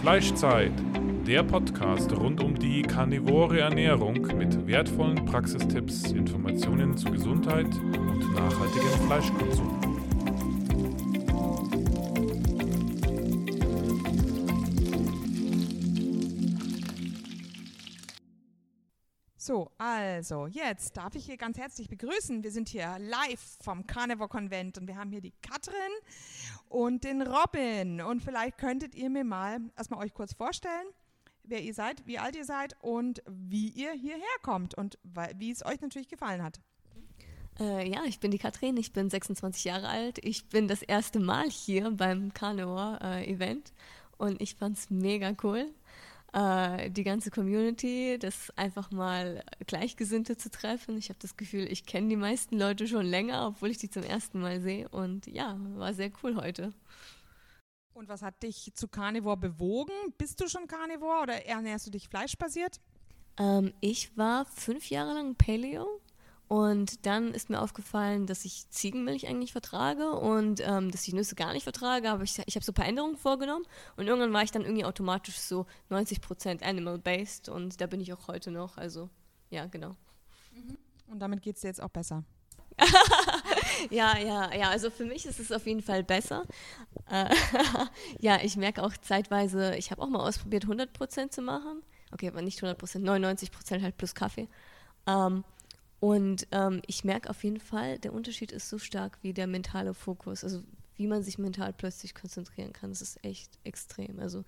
[0.00, 0.72] Fleischzeit,
[1.26, 9.06] der Podcast rund um die karnivore Ernährung mit wertvollen Praxistipps, Informationen zu Gesundheit und nachhaltigem
[9.06, 9.90] Fleischkonsum.
[19.50, 22.42] So, also jetzt darf ich hier ganz herzlich begrüßen.
[22.44, 25.74] Wir sind hier live vom Carnivore Konvent und wir haben hier die Katrin
[26.70, 28.00] und den Robin.
[28.00, 30.86] Und vielleicht könntet ihr mir mal erstmal euch kurz vorstellen,
[31.42, 34.98] wer ihr seid, wie alt ihr seid und wie ihr hierher kommt und
[35.36, 36.60] wie es euch natürlich gefallen hat.
[37.58, 40.24] Äh, ja, ich bin die Katrin, ich bin 26 Jahre alt.
[40.24, 45.66] Ich bin das erste Mal hier beim Carnivore-Event äh, und ich fand es mega cool
[46.32, 50.96] äh, die ganze Community, das einfach mal Gleichgesinnte zu treffen.
[50.96, 54.02] Ich habe das Gefühl, ich kenne die meisten Leute schon länger, obwohl ich die zum
[54.02, 54.88] ersten Mal sehe.
[54.88, 56.72] Und ja, war sehr cool heute.
[57.92, 59.92] Und was hat dich zu Carnivore bewogen?
[60.16, 62.80] Bist du schon Carnivore oder ernährst du dich fleischbasiert?
[63.38, 66.00] Ähm, ich war fünf Jahre lang Paleo
[66.50, 71.36] und dann ist mir aufgefallen, dass ich Ziegenmilch eigentlich vertrage und ähm, dass ich Nüsse
[71.36, 72.10] gar nicht vertrage.
[72.10, 73.64] Aber ich, ich habe so ein paar Änderungen vorgenommen
[73.96, 78.26] und irgendwann war ich dann irgendwie automatisch so 90% animal-based und da bin ich auch
[78.26, 78.78] heute noch.
[78.78, 79.08] Also
[79.50, 79.90] ja, genau.
[80.52, 80.76] Mhm.
[81.12, 82.24] Und damit geht es dir jetzt auch besser.
[83.90, 84.70] ja, ja, ja.
[84.70, 86.46] Also für mich ist es auf jeden Fall besser.
[87.08, 87.32] Äh,
[88.18, 91.84] ja, ich merke auch zeitweise, ich habe auch mal ausprobiert, 100% zu machen.
[92.10, 94.48] Okay, aber nicht 100%, 99% halt plus Kaffee.
[95.06, 95.44] Ähm,
[96.00, 99.94] und ähm, ich merke auf jeden Fall, der Unterschied ist so stark wie der mentale
[99.94, 100.42] Fokus.
[100.42, 100.62] Also
[100.96, 102.90] wie man sich mental plötzlich konzentrieren kann.
[102.90, 104.20] Das ist echt extrem.
[104.20, 104.44] Also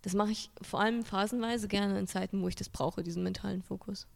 [0.00, 3.62] das mache ich vor allem phasenweise gerne in Zeiten, wo ich das brauche, diesen mentalen
[3.62, 4.06] Fokus.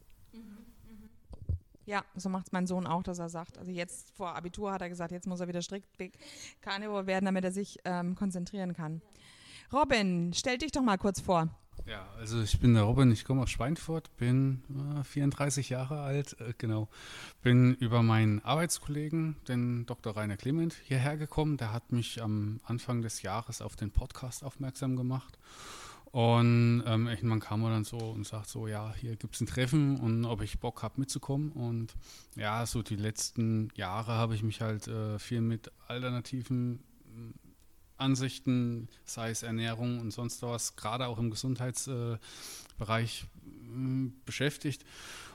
[1.85, 4.81] Ja, so macht es mein Sohn auch, dass er sagt, also jetzt vor Abitur hat
[4.81, 5.87] er gesagt, jetzt muss er wieder strikt
[6.61, 9.03] Carnivore werden, damit er sich ähm, konzentrieren kann.
[9.71, 11.49] Robin, stell dich doch mal kurz vor.
[11.87, 14.63] Ja, also ich bin der Robin, ich komme aus Schweinfurt, bin
[14.99, 16.89] äh, 34 Jahre alt, äh, genau.
[17.43, 20.17] Bin über meinen Arbeitskollegen, den Dr.
[20.17, 21.57] Rainer Clement, hierher gekommen.
[21.57, 25.37] Der hat mich am Anfang des Jahres auf den Podcast aufmerksam gemacht.
[26.11, 29.47] Und ähm, irgendwann kam er dann so und sagt so, ja, hier gibt es ein
[29.47, 31.51] Treffen und ob ich Bock habe mitzukommen.
[31.51, 31.93] Und
[32.35, 36.79] ja, so die letzten Jahre habe ich mich halt äh, viel mit alternativen
[37.97, 44.85] Ansichten, sei es Ernährung und sonst was, gerade auch im Gesundheitsbereich äh, beschäftigt.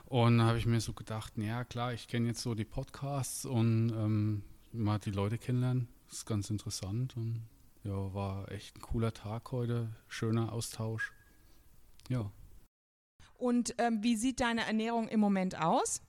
[0.05, 3.45] Und da habe ich mir so gedacht, ja klar, ich kenne jetzt so die Podcasts
[3.45, 7.41] und ähm, mal die Leute kennenlernen, das ist ganz interessant und
[7.83, 11.13] ja, war echt ein cooler Tag heute, schöner Austausch.
[12.09, 12.31] Ja.
[13.37, 16.01] Und ähm, wie sieht deine Ernährung im Moment aus?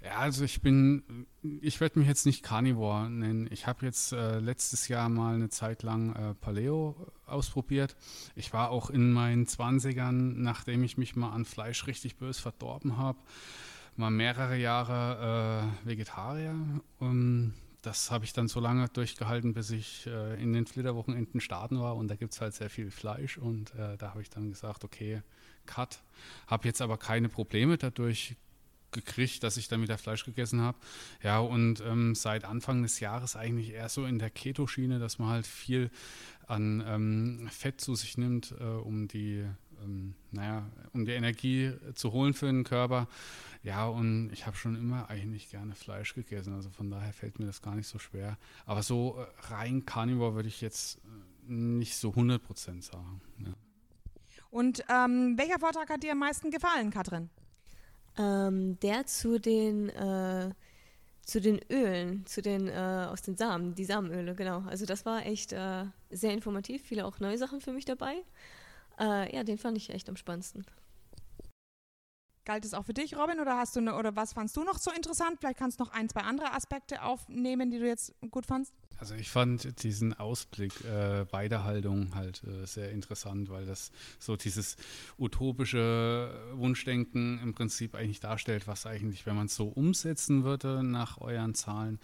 [0.00, 3.48] Ja, also ich bin, ich werde mich jetzt nicht Carnivore nennen.
[3.50, 7.96] Ich habe jetzt äh, letztes Jahr mal eine Zeit lang äh, Paleo ausprobiert.
[8.36, 12.96] Ich war auch in meinen 20ern, nachdem ich mich mal an Fleisch richtig bös verdorben
[12.96, 13.18] habe,
[13.96, 16.54] mal mehrere Jahre äh, Vegetarier.
[17.00, 21.80] Und das habe ich dann so lange durchgehalten, bis ich äh, in den Flitterwochenenden starten
[21.80, 21.96] war.
[21.96, 23.36] Und da gibt es halt sehr viel Fleisch.
[23.36, 25.22] Und äh, da habe ich dann gesagt, okay,
[25.66, 26.02] Cut.
[26.46, 28.36] Habe jetzt aber keine Probleme dadurch
[28.92, 30.78] gekriegt, dass ich dann wieder Fleisch gegessen habe.
[31.22, 35.28] Ja, und ähm, seit Anfang des Jahres eigentlich eher so in der Keto-Schiene, dass man
[35.28, 35.90] halt viel
[36.46, 39.44] an ähm, Fett zu sich nimmt, äh, um die
[39.82, 43.08] ähm, naja, um die Energie zu holen für den Körper.
[43.62, 47.46] Ja, und ich habe schon immer eigentlich gerne Fleisch gegessen, also von daher fällt mir
[47.46, 48.38] das gar nicht so schwer.
[48.66, 53.20] Aber so äh, rein Carnivore würde ich jetzt äh, nicht so 100% sagen.
[53.38, 53.54] Ja.
[54.50, 57.30] Und ähm, welcher Vortrag hat dir am meisten gefallen, Katrin?
[58.18, 60.50] Ähm, der zu den, äh,
[61.22, 64.62] zu den Ölen, zu den, äh, aus den Samen, die Samenöle, genau.
[64.62, 68.16] Also das war echt äh, sehr informativ, viele auch neue Sachen für mich dabei.
[69.00, 70.66] Äh, ja, den fand ich echt am spannendsten.
[72.48, 74.78] Galt es auch für dich, Robin, oder hast du ne, oder was fandst du noch
[74.78, 75.36] so interessant?
[75.38, 78.72] Vielleicht kannst du noch ein, zwei andere Aspekte aufnehmen, die du jetzt gut fandst.
[78.96, 84.78] Also ich fand diesen Ausblick äh, Haltung halt äh, sehr interessant, weil das so dieses
[85.18, 91.20] utopische Wunschdenken im Prinzip eigentlich darstellt, was eigentlich, wenn man es so umsetzen würde nach
[91.20, 92.00] euren Zahlen,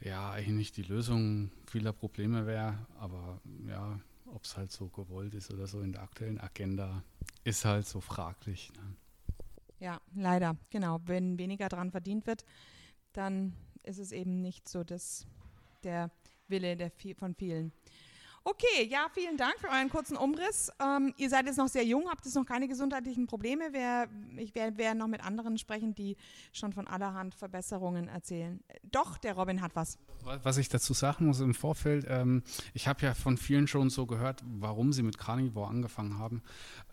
[0.00, 2.78] ja eigentlich die Lösung vieler Probleme wäre.
[3.00, 7.02] Aber ja, ob es halt so gewollt ist oder so in der aktuellen Agenda,
[7.42, 8.70] ist halt so fraglich.
[8.76, 8.94] Ne?
[9.80, 10.98] Ja, leider, genau.
[11.04, 12.44] Wenn weniger dran verdient wird,
[13.12, 15.26] dann ist es eben nicht so das
[15.84, 16.10] der
[16.48, 17.72] Wille der, von vielen.
[18.50, 20.72] Okay, ja, vielen Dank für euren kurzen Umriss.
[20.80, 23.68] Ähm, ihr seid jetzt noch sehr jung, habt jetzt noch keine gesundheitlichen Probleme.
[23.72, 24.08] Wer,
[24.38, 26.16] ich werde wer noch mit anderen sprechen, die
[26.54, 28.64] schon von allerhand Verbesserungen erzählen.
[28.84, 29.98] Doch, der Robin hat was.
[30.42, 32.42] Was ich dazu sagen muss im Vorfeld, ähm,
[32.72, 36.42] ich habe ja von vielen schon so gehört, warum sie mit Carnivore angefangen haben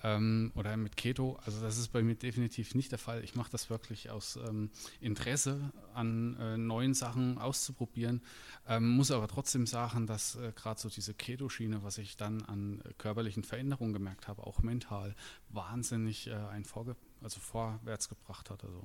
[0.03, 1.39] ähm, oder mit Keto.
[1.45, 3.23] Also das ist bei mir definitiv nicht der Fall.
[3.23, 8.21] Ich mache das wirklich aus ähm, Interesse an äh, neuen Sachen auszuprobieren,
[8.67, 11.13] ähm, muss aber trotzdem sagen, dass äh, gerade so diese
[11.45, 15.15] Keto-Schiene, was ich dann an äh, körperlichen Veränderungen gemerkt habe, auch mental,
[15.49, 18.63] wahnsinnig äh, ein Vorge also vorwärts gebracht hat.
[18.63, 18.81] Also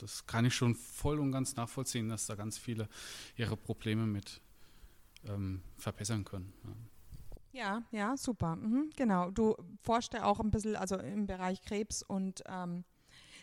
[0.00, 2.88] das kann ich schon voll und ganz nachvollziehen, dass da ganz viele
[3.36, 4.40] ihre Probleme mit
[5.26, 6.52] ähm, verbessern können.
[6.64, 6.72] Ja.
[7.50, 8.56] Ja, ja, super.
[8.56, 9.30] Mhm, genau.
[9.30, 12.84] Du forschst ja auch ein bisschen, also im Bereich Krebs und ähm,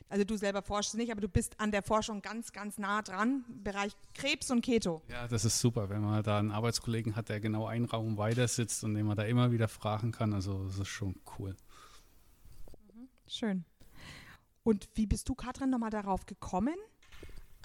[0.10, 3.44] also du selber forschst nicht, aber du bist an der Forschung ganz, ganz nah dran,
[3.64, 5.02] Bereich Krebs und Keto.
[5.10, 8.48] Ja, das ist super, wenn man da einen Arbeitskollegen hat, der genau einen Raum weiter
[8.48, 10.34] sitzt und den man da immer wieder fragen kann.
[10.34, 11.56] Also das ist schon cool.
[12.94, 13.66] Mhm, schön.
[14.64, 16.76] Und wie bist du, Katrin, nochmal darauf gekommen?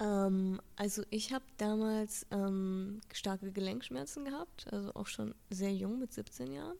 [0.00, 6.12] Ähm, also ich habe damals ähm, starke Gelenkschmerzen gehabt, also auch schon sehr jung mit
[6.12, 6.76] 17 Jahren.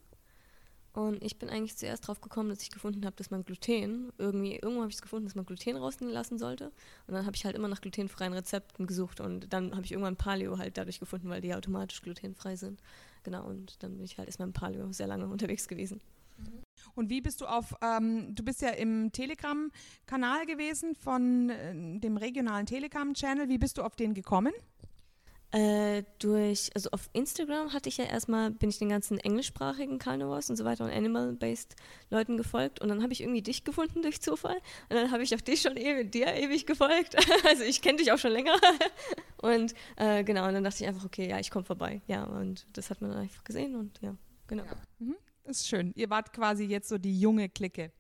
[0.92, 4.56] Und ich bin eigentlich zuerst darauf gekommen, dass ich gefunden habe, dass man Gluten, irgendwie,
[4.56, 6.72] irgendwo habe ich es gefunden, dass man Gluten rauslassen sollte.
[7.06, 10.16] Und dann habe ich halt immer nach glutenfreien Rezepten gesucht und dann habe ich irgendwann
[10.16, 12.80] Paleo halt dadurch gefunden, weil die automatisch glutenfrei sind.
[13.22, 16.00] Genau, und dann bin ich halt erstmal im Paleo sehr lange unterwegs gewesen.
[16.94, 22.16] Und wie bist du auf, ähm, du bist ja im Telegram-Kanal gewesen von äh, dem
[22.16, 23.48] regionalen Telegram-Channel.
[23.48, 24.52] Wie bist du auf den gekommen?
[25.52, 30.48] Äh, durch, also auf Instagram hatte ich ja erstmal, bin ich den ganzen englischsprachigen Carnivores
[30.48, 31.74] und so weiter und Animal-based
[32.08, 34.56] Leuten gefolgt und dann habe ich irgendwie dich gefunden durch Zufall
[34.88, 37.16] und dann habe ich auch dich schon e dir ewig gefolgt.
[37.48, 38.54] also ich kenne dich auch schon länger.
[39.42, 42.00] und äh, genau, und dann dachte ich einfach, okay, ja, ich komme vorbei.
[42.06, 44.14] Ja, und das hat man einfach gesehen und ja,
[44.46, 44.64] genau.
[44.64, 44.76] Ja.
[45.00, 45.16] Mhm.
[45.44, 45.90] Ist schön.
[45.96, 47.90] Ihr wart quasi jetzt so die junge Clique.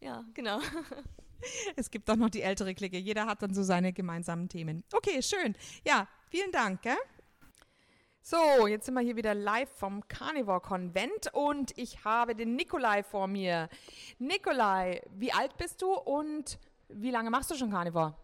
[0.00, 0.58] Ja, genau.
[1.76, 2.98] es gibt auch noch die ältere Clique.
[2.98, 4.84] Jeder hat dann so seine gemeinsamen Themen.
[4.92, 5.54] Okay, schön.
[5.86, 6.82] Ja, vielen Dank.
[6.82, 6.96] Gell?
[8.22, 13.02] So, jetzt sind wir hier wieder live vom Carnivore Konvent und ich habe den Nikolai
[13.02, 13.68] vor mir.
[14.18, 16.58] Nikolai, wie alt bist du und
[16.88, 18.14] wie lange machst du schon Carnivore?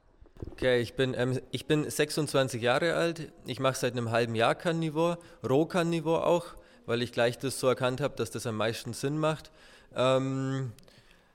[0.53, 3.31] Okay, ich bin, ähm, ich bin 26 Jahre alt.
[3.45, 6.57] Ich mache seit einem halben Jahr Carnivore, Roh-Carnivore auch
[6.91, 9.53] weil ich gleich das so erkannt habe, dass das am meisten Sinn macht.
[9.95, 10.73] Ähm,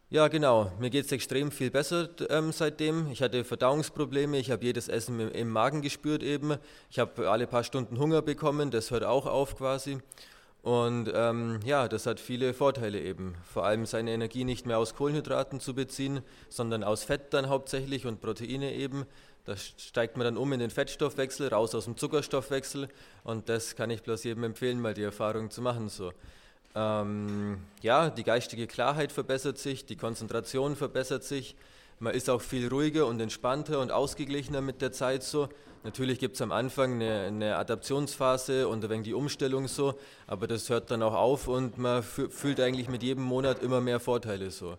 [0.09, 0.71] ja, genau.
[0.79, 3.11] Mir geht es extrem viel besser ähm, seitdem.
[3.11, 6.57] Ich hatte Verdauungsprobleme, ich habe jedes Essen im, im, Magen gespürt eben.
[6.91, 9.97] Ich habe alle paar Stunden Hunger bekommen, das hört auch auf quasi.
[10.61, 13.35] Und ähm, ja, das hat viele Vorteile eben.
[13.51, 18.05] Vor allem seine Energie nicht mehr aus Kohlenhydraten zu beziehen, sondern aus Fett dann hauptsächlich
[18.05, 19.05] und Proteine eben.
[19.45, 22.89] Da steigt man dann um in den Fettstoffwechsel, raus aus dem Zuckerstoffwechsel
[23.23, 25.87] und das kann ich bloß jedem empfehlen, mal die Erfahrung zu machen.
[25.87, 26.11] So.
[26.75, 31.56] Ähm, ja, die geistige Klarheit verbessert sich, die Konzentration verbessert sich,
[32.00, 35.48] man ist auch viel ruhiger und entspannter und ausgeglichener mit der Zeit so.
[35.86, 39.94] Natürlich gibt es am Anfang eine, eine, Adaptionsphase und ein wenig die Umstellung so,
[40.27, 44.00] aber das hört dann auch auf und man fühlt eigentlich mit jedem Monat immer mehr
[44.00, 44.77] Vorteile so.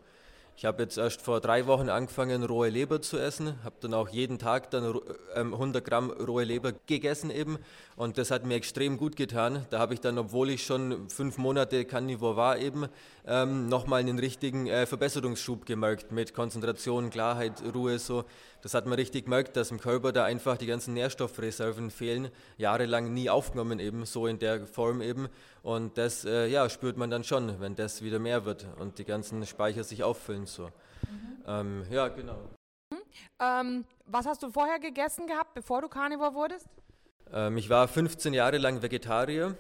[0.59, 4.09] Ich habe jetzt erst vor drei Wochen angefangen, rohe Leber zu essen, habe dann auch
[4.09, 4.99] jeden Tag dann
[5.35, 7.59] 100 ähm, Gramm rohe Leber gegessen eben
[7.95, 9.67] und das hat mir extrem gut getan.
[9.69, 12.87] Da habe ich dann, obwohl ich schon fünf Monate Carnivore war eben,
[13.27, 18.25] ähm, nochmal einen richtigen äh, Verbesserungsschub gemerkt mit Konzentration, Klarheit, Ruhe so.
[18.67, 23.15] Das hat man richtig gemerkt, dass im Körper da einfach die ganzen Nährstoffreserven fehlen, jahrelang
[23.15, 25.29] nie aufgenommen eben, so in der Form eben
[25.63, 29.05] und das äh, ja, spürt man dann schon, wenn das wieder mehr wird und die
[29.05, 30.47] ganzen Speicher sich auffüllen.
[30.47, 30.65] So.
[30.65, 30.71] Mhm.
[31.47, 32.41] Ähm, ja, genau.
[32.91, 32.99] Mhm.
[33.39, 36.67] Ähm, was hast du vorher gegessen gehabt, bevor du Carnivore wurdest?
[37.33, 39.55] Ähm, ich war 15 Jahre lang Vegetarier.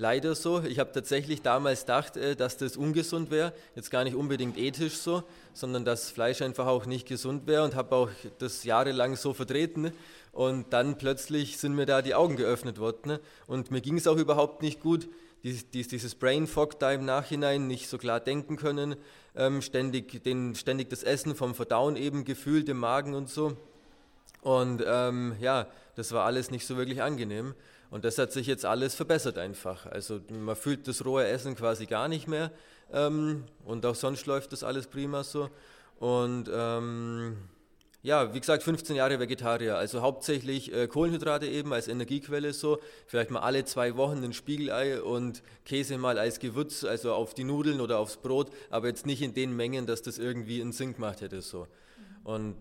[0.00, 0.62] Leider so.
[0.62, 3.52] Ich habe tatsächlich damals gedacht, äh, dass das ungesund wäre.
[3.76, 7.74] Jetzt gar nicht unbedingt ethisch so, sondern dass Fleisch einfach auch nicht gesund wäre und
[7.74, 9.92] habe auch das jahrelang so vertreten.
[10.32, 13.18] Und dann plötzlich sind mir da die Augen geöffnet worden.
[13.46, 15.06] Und mir ging es auch überhaupt nicht gut
[15.42, 18.96] dieses Brain Fog da im Nachhinein nicht so klar denken können,
[19.36, 23.54] ähm, ständig, den, ständig das Essen vom Verdauen eben gefühlt im Magen und so.
[24.40, 27.54] Und ähm, ja, das war alles nicht so wirklich angenehm.
[27.90, 29.86] Und das hat sich jetzt alles verbessert einfach.
[29.86, 32.52] Also man fühlt das rohe Essen quasi gar nicht mehr.
[32.92, 35.50] Ähm, und auch sonst läuft das alles prima so.
[35.98, 37.36] Und ähm,
[38.02, 43.30] ja, wie gesagt, 15 Jahre Vegetarier, also hauptsächlich äh, Kohlenhydrate eben als Energiequelle so, vielleicht
[43.30, 47.80] mal alle zwei Wochen ein Spiegelei und Käse mal als Gewürz, also auf die Nudeln
[47.80, 51.20] oder aufs Brot, aber jetzt nicht in den Mengen, dass das irgendwie einen Sinn gemacht
[51.20, 51.66] hätte so.
[52.24, 52.56] Und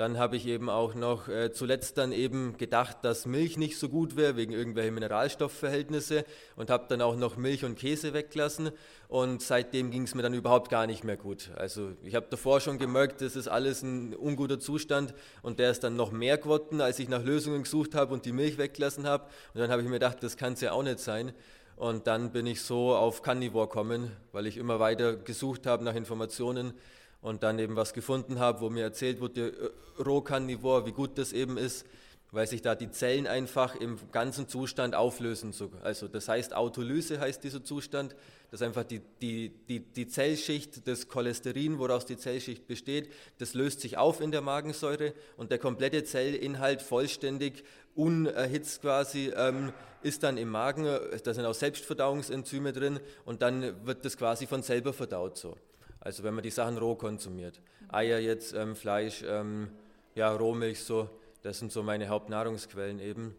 [0.00, 3.90] Dann habe ich eben auch noch äh, zuletzt dann eben gedacht, dass Milch nicht so
[3.90, 6.24] gut wäre, wegen irgendwelcher Mineralstoffverhältnisse
[6.56, 8.70] und habe dann auch noch Milch und Käse weggelassen
[9.08, 11.50] und seitdem ging es mir dann überhaupt gar nicht mehr gut.
[11.54, 15.84] Also ich habe davor schon gemerkt, das ist alles ein unguter Zustand und der ist
[15.84, 19.24] dann noch mehr geworden, als ich nach Lösungen gesucht habe und die Milch weggelassen habe
[19.52, 21.34] und dann habe ich mir gedacht, das kann es ja auch nicht sein.
[21.76, 25.94] Und dann bin ich so auf Carnivore kommen, weil ich immer weiter gesucht habe nach
[25.94, 26.72] Informationen
[27.22, 31.32] und dann eben was gefunden habe, wo mir erzählt wurde, äh, Rohkarnivor, wie gut das
[31.32, 31.86] eben ist,
[32.32, 35.52] weil sich da die Zellen einfach im ganzen Zustand auflösen.
[35.82, 38.14] Also das heißt Autolyse heißt dieser Zustand,
[38.50, 43.80] dass einfach die, die, die, die Zellschicht, das Cholesterin, woraus die Zellschicht besteht, das löst
[43.80, 49.72] sich auf in der Magensäure und der komplette Zellinhalt vollständig unerhitzt quasi ähm,
[50.02, 50.84] ist dann im Magen,
[51.24, 55.56] da sind auch Selbstverdauungsenzyme drin und dann wird das quasi von selber verdaut so.
[56.00, 57.60] Also wenn man die Sachen roh konsumiert.
[57.88, 59.68] Eier jetzt, ähm, Fleisch, ähm,
[60.14, 61.08] ja, Rohmilch so,
[61.42, 63.36] das sind so meine Hauptnahrungsquellen eben.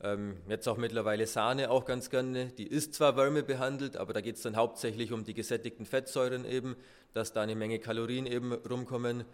[0.00, 2.46] Ähm, jetzt auch mittlerweile Sahne auch ganz gerne.
[2.46, 6.76] Die ist zwar wärmebehandelt, aber da geht es dann hauptsächlich um die gesättigten Fettsäuren eben,
[7.14, 9.24] dass da eine Menge Kalorien eben rumkommen.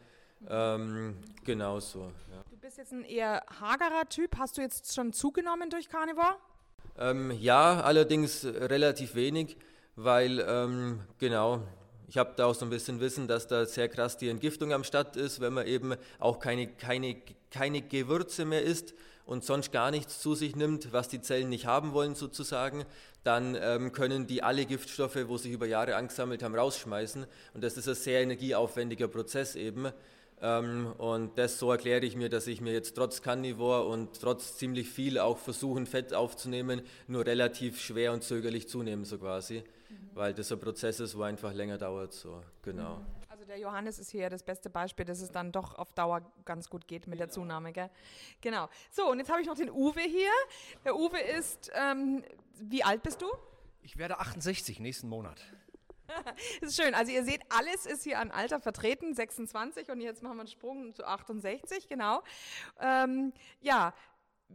[0.48, 2.12] Ähm, genau so.
[2.30, 2.44] Ja.
[2.50, 4.36] Du bist jetzt ein eher hagerer Typ.
[4.38, 6.36] Hast du jetzt schon zugenommen durch Carnivore?
[6.98, 9.56] Ähm, ja, allerdings relativ wenig,
[9.96, 11.62] weil ähm, genau
[12.10, 14.82] ich habe da auch so ein bisschen Wissen, dass da sehr krass die Entgiftung am
[14.82, 17.16] Start ist, wenn man eben auch keine, keine,
[17.52, 18.94] keine Gewürze mehr isst
[19.26, 22.84] und sonst gar nichts zu sich nimmt, was die Zellen nicht haben wollen sozusagen,
[23.22, 27.26] dann ähm, können die alle Giftstoffe, wo sich über Jahre angesammelt haben, rausschmeißen.
[27.54, 29.86] Und das ist ein sehr energieaufwendiger Prozess eben.
[30.42, 34.56] Ähm, und das so erkläre ich mir, dass ich mir jetzt trotz Carnivore und trotz
[34.56, 39.62] ziemlich viel auch versuchen, Fett aufzunehmen, nur relativ schwer und zögerlich zunehmen so quasi
[40.14, 42.12] weil das ein Prozess ist, wo einfach länger dauert.
[42.12, 42.96] So, genau.
[42.96, 43.06] Mhm.
[43.28, 46.68] Also der Johannes ist hier das beste Beispiel, dass es dann doch auf Dauer ganz
[46.68, 47.26] gut geht mit genau.
[47.26, 47.72] der Zunahme.
[47.72, 47.90] Gell?
[48.40, 48.68] Genau.
[48.90, 50.30] So, und jetzt habe ich noch den Uwe hier.
[50.84, 52.22] Der Uwe ist, ähm,
[52.54, 53.26] wie alt bist du?
[53.82, 55.40] Ich werde 68 nächsten Monat.
[56.60, 56.94] das ist schön.
[56.94, 60.48] Also ihr seht, alles ist hier an Alter vertreten, 26 und jetzt machen wir einen
[60.48, 62.22] Sprung zu 68, genau.
[62.80, 63.94] Ähm, ja,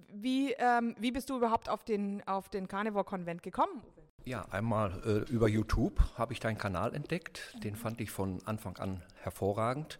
[0.09, 3.81] wie, ähm, wie bist du überhaupt auf den, auf den Carnivore-Konvent gekommen?
[4.27, 7.55] Ja, einmal äh, über YouTube habe ich deinen Kanal entdeckt.
[7.63, 9.99] Den fand ich von Anfang an hervorragend.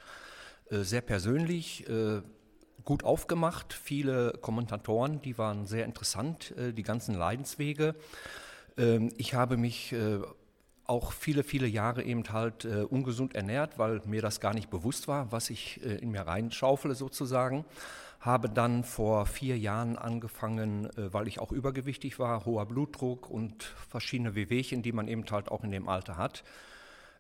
[0.72, 2.24] Äh, sehr persönlich, äh,
[2.84, 3.72] gut aufgemacht.
[3.74, 7.94] Viele Kommentatoren, die waren sehr interessant, äh, die ganzen Leidenswege.
[8.80, 10.18] Ähm, ich habe mich äh,
[10.86, 15.08] auch viele, viele Jahre eben halt äh, ungesund ernährt, weil mir das gar nicht bewusst
[15.08, 17.64] war, was ich in mir reinschaufele sozusagen
[18.26, 23.64] habe dann vor vier Jahren angefangen, äh, weil ich auch übergewichtig war, hoher Blutdruck und
[23.64, 26.44] verschiedene Wehwehchen, die man eben halt auch in dem Alter hat,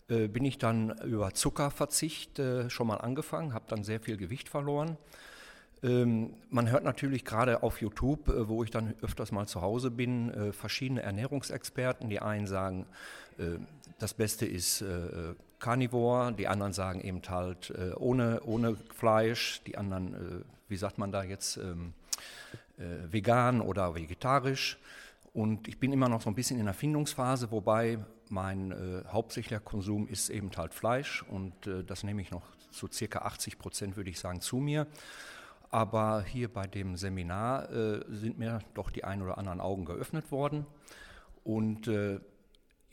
[0.09, 4.49] äh, bin ich dann über Zuckerverzicht äh, schon mal angefangen, habe dann sehr viel Gewicht
[4.49, 4.97] verloren.
[5.83, 10.53] Ähm, man hört natürlich gerade auf YouTube, wo ich dann öfters mal zu Hause bin,
[10.53, 12.09] verschiedene Ernährungsexperten.
[12.09, 12.87] Die einen sagen,
[13.99, 14.83] das Beste ist
[15.59, 21.23] Carnivore, die anderen sagen eben halt ohne, ohne Fleisch, die anderen wie sagt man da
[21.23, 21.93] jetzt, ähm,
[22.77, 24.77] äh, vegan oder vegetarisch.
[25.33, 29.59] Und ich bin immer noch so ein bisschen in der Findungsphase, wobei mein äh, hauptsächlicher
[29.59, 33.97] Konsum ist eben halt Fleisch und äh, das nehme ich noch zu circa 80 Prozent,
[33.97, 34.87] würde ich sagen, zu mir.
[35.69, 40.31] Aber hier bei dem Seminar äh, sind mir doch die ein oder anderen Augen geöffnet
[40.31, 40.65] worden.
[41.43, 42.19] Und äh,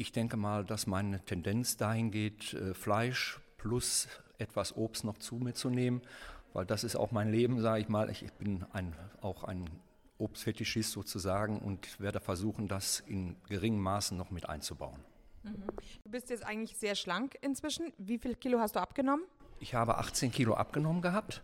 [0.03, 5.37] ich denke mal, dass meine Tendenz dahin geht, äh, Fleisch plus etwas Obst noch zu
[5.37, 6.03] mir zu nehmen
[6.53, 8.11] weil das ist auch mein Leben, sage ich mal.
[8.11, 9.69] Ich, bin ein, auch ein
[10.19, 15.01] Obstfetischist sozusagen und werde versuchen, das in geringem Maßen noch mit einzubauen.
[15.43, 15.63] Mhm.
[16.05, 17.93] Du bist jetzt eigentlich sehr schlank inzwischen.
[17.99, 19.25] Wie viel Kilo hast du abgenommen?
[19.61, 21.43] Ich habe 18 Kilo abgenommen gehabt,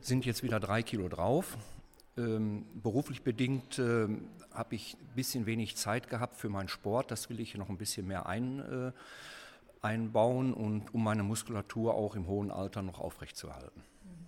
[0.00, 1.58] sind jetzt wieder drei Kilo drauf.
[2.18, 4.08] Ähm, beruflich bedingt äh,
[4.52, 7.10] habe ich ein bisschen wenig Zeit gehabt für meinen Sport.
[7.12, 8.92] Das will ich noch ein bisschen mehr ein, äh,
[9.86, 13.82] einbauen und um meine Muskulatur auch im hohen Alter noch aufrechtzuerhalten.
[14.02, 14.27] Mhm.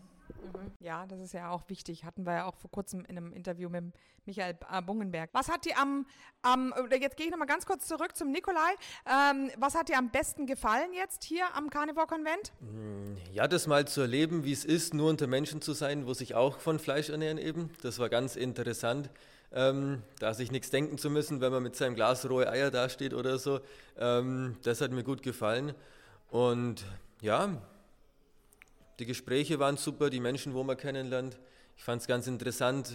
[0.81, 2.05] Ja, das ist ja auch wichtig.
[2.05, 3.85] Hatten wir ja auch vor kurzem in einem Interview mit
[4.25, 4.57] Michael
[4.87, 5.31] Bungenberg.
[5.33, 6.07] Was hat dir am,
[6.43, 8.71] am jetzt gehe ich nochmal ganz kurz zurück zum Nikolai.
[9.07, 12.53] Ähm, was hat dir am besten gefallen jetzt hier am Carnivore-Konvent?
[12.61, 16.15] Mm, ja, das mal zu erleben, wie es ist, nur unter Menschen zu sein, wo
[16.15, 17.71] sich auch von Fleisch ernähren eben.
[17.83, 19.11] Das war ganz interessant.
[19.53, 23.15] Ähm, da sich nichts denken zu müssen, wenn man mit seinem Glas rohe Eier dasteht
[23.15, 23.61] oder so.
[23.99, 25.75] Ähm, das hat mir gut gefallen.
[26.31, 26.85] Und
[27.21, 27.61] ja,
[29.01, 31.39] die Gespräche waren super, die Menschen, wo man kennenlernt.
[31.77, 32.93] Ich fand es ganz interessant,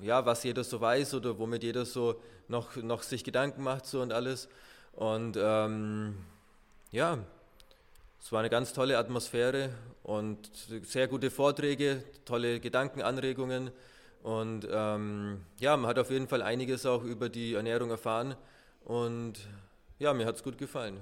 [0.00, 4.00] ja, was jeder so weiß oder womit jeder so noch, noch sich Gedanken macht so
[4.00, 4.48] und alles.
[4.92, 6.16] Und ähm,
[6.90, 7.18] ja,
[8.18, 9.68] es war eine ganz tolle Atmosphäre
[10.02, 10.50] und
[10.84, 13.70] sehr gute Vorträge, tolle Gedankenanregungen.
[14.22, 18.36] Und ähm, ja, man hat auf jeden Fall einiges auch über die Ernährung erfahren.
[18.86, 19.34] Und
[19.98, 20.96] ja, mir hat es gut gefallen.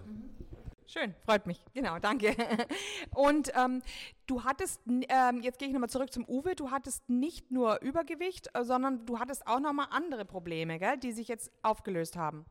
[0.86, 1.60] Schön, freut mich.
[1.72, 2.34] Genau, danke.
[3.14, 3.82] Und ähm,
[4.26, 8.48] du hattest, ähm, jetzt gehe ich nochmal zurück zum Uwe, du hattest nicht nur Übergewicht,
[8.54, 12.44] äh, sondern du hattest auch nochmal andere Probleme, gell, die sich jetzt aufgelöst haben.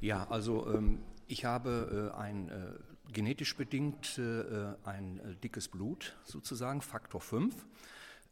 [0.00, 6.16] Ja, also ähm, ich habe äh, ein äh, genetisch bedingt äh, ein äh, dickes Blut,
[6.24, 7.54] sozusagen, Faktor 5.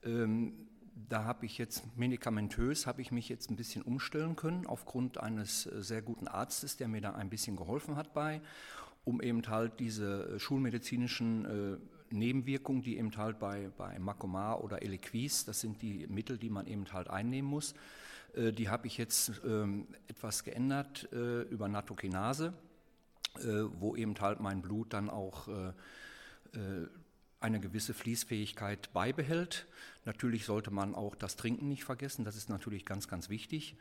[0.05, 0.69] Ähm,
[1.09, 5.67] da habe ich jetzt medikamentös, habe ich mich jetzt ein bisschen umstellen können, aufgrund eines
[5.67, 8.41] äh, sehr guten Arztes, der mir da ein bisschen geholfen hat bei,
[9.09, 15.45] um eben halt diese schulmedizinischen äh, Nebenwirkungen, die eben halt bei, bei Macomar oder Eliquis,
[15.45, 17.75] das sind die Mittel, die man eben halt einnehmen muss,
[18.35, 22.55] äh, die habe ich jetzt ähm, etwas geändert äh, über Natokinase
[23.37, 25.69] äh, wo eben halt mein Blut dann auch äh,
[26.59, 26.89] äh,
[27.41, 29.67] eine gewisse Fließfähigkeit beibehält.
[30.05, 33.77] Natürlich sollte man auch das Trinken nicht vergessen, das ist natürlich ganz, ganz wichtig.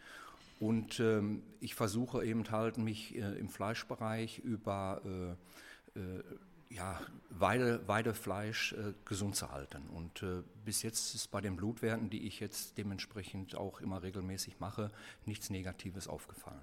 [0.59, 6.23] Und ähm, ich versuche eben halt mich äh, im Fleischbereich über äh, äh,
[6.69, 6.99] ja,
[7.29, 9.87] Weide, Weidefleisch gesund zu halten.
[9.87, 10.25] Und
[10.65, 14.91] bis jetzt ist bei den Blutwerten, die ich jetzt dementsprechend auch immer regelmäßig mache,
[15.25, 16.59] nichts Negatives aufgefallen.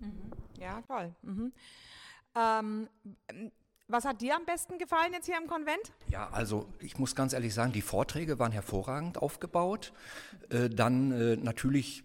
[0.00, 0.32] Mhm.
[0.58, 1.14] Ja, toll.
[1.22, 1.52] Mhm.
[2.34, 2.88] Ähm,
[3.88, 5.92] was hat dir am besten gefallen jetzt hier im Konvent?
[6.10, 9.92] Ja, also ich muss ganz ehrlich sagen, die Vorträge waren hervorragend aufgebaut.
[10.50, 12.02] Äh, dann äh, natürlich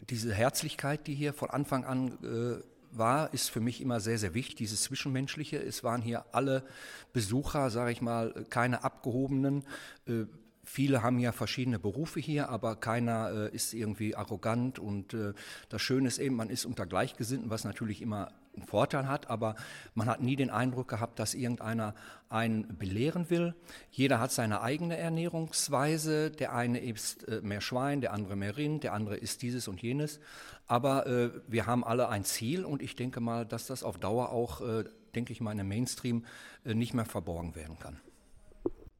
[0.00, 2.62] diese Herzlichkeit, die hier von Anfang an äh,
[2.96, 5.56] war, ist für mich immer sehr, sehr wichtig, dieses Zwischenmenschliche.
[5.56, 6.64] Es waren hier alle
[7.12, 9.64] Besucher, sage ich mal, keine abgehobenen.
[10.06, 10.24] Äh,
[10.62, 14.78] viele haben ja verschiedene Berufe hier, aber keiner äh, ist irgendwie arrogant.
[14.78, 15.32] Und äh,
[15.68, 19.54] das Schöne ist eben, man ist unter Gleichgesinnten, was natürlich immer einen Vorteil hat, aber
[19.94, 21.94] man hat nie den Eindruck gehabt, dass irgendeiner
[22.28, 23.54] einen belehren will.
[23.90, 26.30] Jeder hat seine eigene Ernährungsweise.
[26.30, 29.82] Der eine isst äh, mehr Schwein, der andere mehr Rind, der andere isst dieses und
[29.82, 30.20] jenes.
[30.66, 34.30] Aber äh, wir haben alle ein Ziel und ich denke mal, dass das auf Dauer
[34.30, 34.84] auch, äh,
[35.14, 36.24] denke ich mal, in Mainstream
[36.64, 38.00] äh, nicht mehr verborgen werden kann.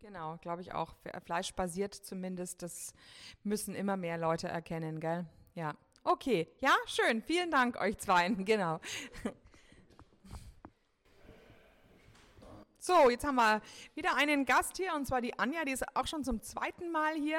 [0.01, 0.95] Genau, glaube ich auch.
[1.25, 2.95] Fleischbasiert zumindest, das
[3.43, 5.27] müssen immer mehr Leute erkennen, gell?
[5.55, 5.75] Ja.
[6.05, 7.23] Okay, ja, schön.
[7.23, 8.45] Vielen Dank euch zweien.
[8.45, 8.79] Genau.
[12.87, 13.63] So, jetzt haben wir
[13.95, 17.15] wieder einen Gast hier und zwar die Anja, die ist auch schon zum zweiten Mal
[17.15, 17.39] hier.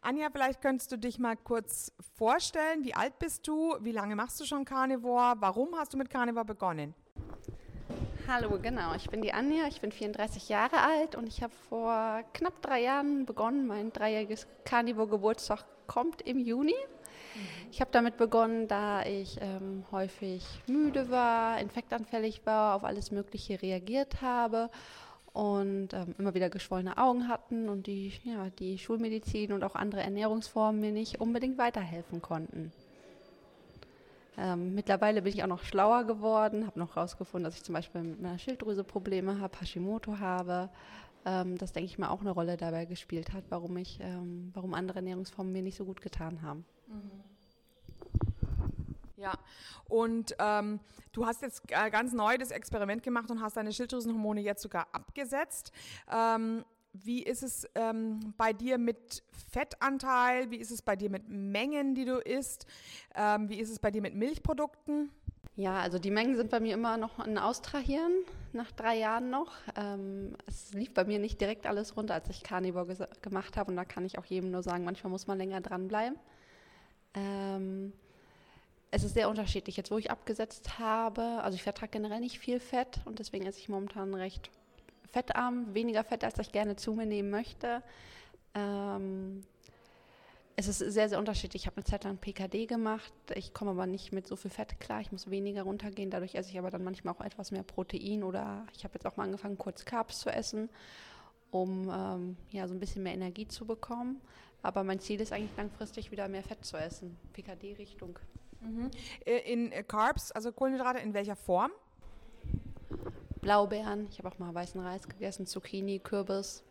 [0.00, 2.82] Anja, vielleicht könntest du dich mal kurz vorstellen.
[2.82, 3.76] Wie alt bist du?
[3.82, 5.34] Wie lange machst du schon Carnivore?
[5.38, 6.92] Warum hast du mit Carnivore begonnen?
[8.26, 8.92] Hallo, genau.
[8.96, 12.82] Ich bin die Anja, ich bin 34 Jahre alt und ich habe vor knapp drei
[12.82, 13.68] Jahren begonnen.
[13.68, 16.74] Mein dreijähriges Carnivore-Geburtstag kommt im Juni.
[17.70, 23.62] Ich habe damit begonnen, da ich ähm, häufig müde war, infektanfällig war, auf alles Mögliche
[23.62, 24.70] reagiert habe
[25.32, 30.02] und ähm, immer wieder geschwollene Augen hatten und die, ja, die Schulmedizin und auch andere
[30.02, 32.72] Ernährungsformen mir nicht unbedingt weiterhelfen konnten.
[34.36, 38.02] Ähm, mittlerweile bin ich auch noch schlauer geworden, habe noch herausgefunden, dass ich zum Beispiel
[38.02, 40.70] mit meiner Schilddrüse Probleme habe, Hashimoto habe.
[41.24, 44.74] Ähm, das denke ich mal auch eine Rolle dabei gespielt hat, warum ich, ähm, warum
[44.74, 46.64] andere Ernährungsformen mir nicht so gut getan haben.
[49.16, 49.34] Ja,
[49.88, 50.80] und ähm,
[51.12, 54.86] du hast jetzt äh, ganz neu das Experiment gemacht und hast deine Schilddrüsenhormone jetzt sogar
[54.92, 55.72] abgesetzt.
[56.10, 60.50] Ähm, wie ist es ähm, bei dir mit Fettanteil?
[60.50, 62.66] Wie ist es bei dir mit Mengen, die du isst?
[63.14, 65.10] Ähm, wie ist es bei dir mit Milchprodukten?
[65.54, 68.12] Ja, also die Mengen sind bei mir immer noch ein Austrahieren,
[68.52, 69.52] nach drei Jahren noch.
[69.76, 73.70] Ähm, es lief bei mir nicht direkt alles runter, als ich Carnivore gemacht habe.
[73.70, 76.18] Und da kann ich auch jedem nur sagen, manchmal muss man länger dranbleiben.
[77.14, 77.92] Ähm,
[78.90, 79.76] es ist sehr unterschiedlich.
[79.76, 83.58] Jetzt, wo ich abgesetzt habe, also ich vertrage generell nicht viel Fett und deswegen esse
[83.58, 84.50] ich momentan recht
[85.10, 87.82] fettarm, weniger Fett, als ich gerne zu mir nehmen möchte.
[88.54, 89.44] Ähm,
[90.56, 91.62] es ist sehr, sehr unterschiedlich.
[91.62, 93.12] Ich habe eine Zeit lang PKD gemacht.
[93.34, 95.00] Ich komme aber nicht mit so viel Fett klar.
[95.00, 96.10] Ich muss weniger runtergehen.
[96.10, 99.16] Dadurch esse ich aber dann manchmal auch etwas mehr Protein oder ich habe jetzt auch
[99.16, 100.68] mal angefangen, kurz Carbs zu essen,
[101.50, 104.20] um ähm, ja, so ein bisschen mehr Energie zu bekommen.
[104.62, 107.16] Aber mein Ziel ist eigentlich langfristig wieder mehr Fett zu essen.
[107.32, 108.18] PKD-Richtung.
[108.60, 108.90] Mhm.
[109.24, 111.70] Äh, in äh, Carbs, also Kohlenhydrate, in welcher Form?
[113.40, 116.62] Blaubeeren, ich habe auch mal weißen Reis gegessen, Zucchini, Kürbis.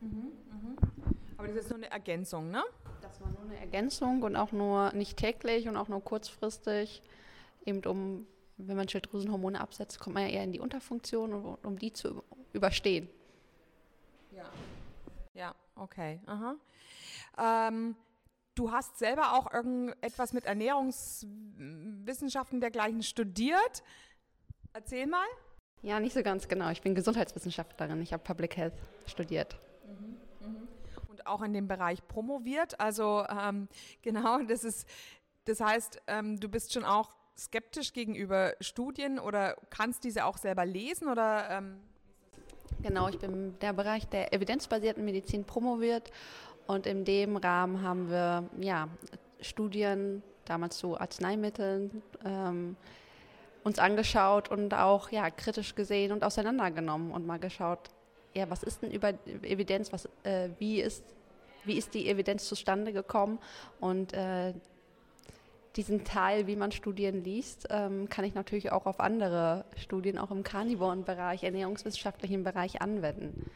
[0.00, 0.76] Mhm, mhm.
[1.36, 2.64] Aber das ist nur eine Ergänzung, ne?
[3.00, 7.02] Das war nur eine Ergänzung und auch nur nicht täglich und auch nur kurzfristig.
[7.64, 11.78] Eben um, wenn man Schilddrüsenhormone absetzt, kommt man ja eher in die Unterfunktion, um, um
[11.78, 13.08] die zu überstehen.
[14.32, 14.50] Ja.
[15.34, 16.20] Ja, okay.
[16.26, 16.56] Aha.
[17.38, 17.96] Ähm,
[18.54, 23.82] du hast selber auch irgendetwas mit Ernährungswissenschaften dergleichen studiert.
[24.72, 25.26] Erzähl mal.
[25.82, 26.70] Ja, nicht so ganz genau.
[26.70, 28.00] Ich bin Gesundheitswissenschaftlerin.
[28.02, 28.74] Ich habe Public Health
[29.06, 29.58] studiert.
[31.08, 32.78] Und auch in dem Bereich promoviert.
[32.80, 33.68] Also ähm,
[34.02, 34.88] genau, das ist,
[35.44, 40.64] das heißt, ähm, du bist schon auch skeptisch gegenüber Studien oder kannst diese auch selber
[40.64, 41.80] lesen oder ähm,
[42.82, 46.10] Genau, ich bin der Bereich der evidenzbasierten Medizin promoviert.
[46.66, 48.88] Und in dem Rahmen haben wir ja,
[49.40, 52.76] Studien damals zu Arzneimitteln ähm,
[53.64, 57.90] uns angeschaut und auch ja, kritisch gesehen und auseinandergenommen und mal geschaut,
[58.34, 61.04] ja, was ist denn über Evidenz, was, äh, wie, ist,
[61.64, 63.38] wie ist die Evidenz zustande gekommen?
[63.78, 64.54] Und äh,
[65.76, 70.30] diesen Teil, wie man Studien liest, ähm, kann ich natürlich auch auf andere Studien, auch
[70.30, 73.50] im Carnivoren-Bereich, ernährungswissenschaftlichen Bereich anwenden.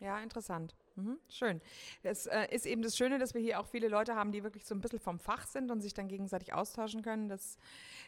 [0.00, 0.74] Ja, interessant.
[0.96, 1.60] Mhm, schön.
[2.02, 4.64] Es äh, ist eben das Schöne, dass wir hier auch viele Leute haben, die wirklich
[4.64, 7.28] so ein bisschen vom Fach sind und sich dann gegenseitig austauschen können.
[7.28, 7.58] Das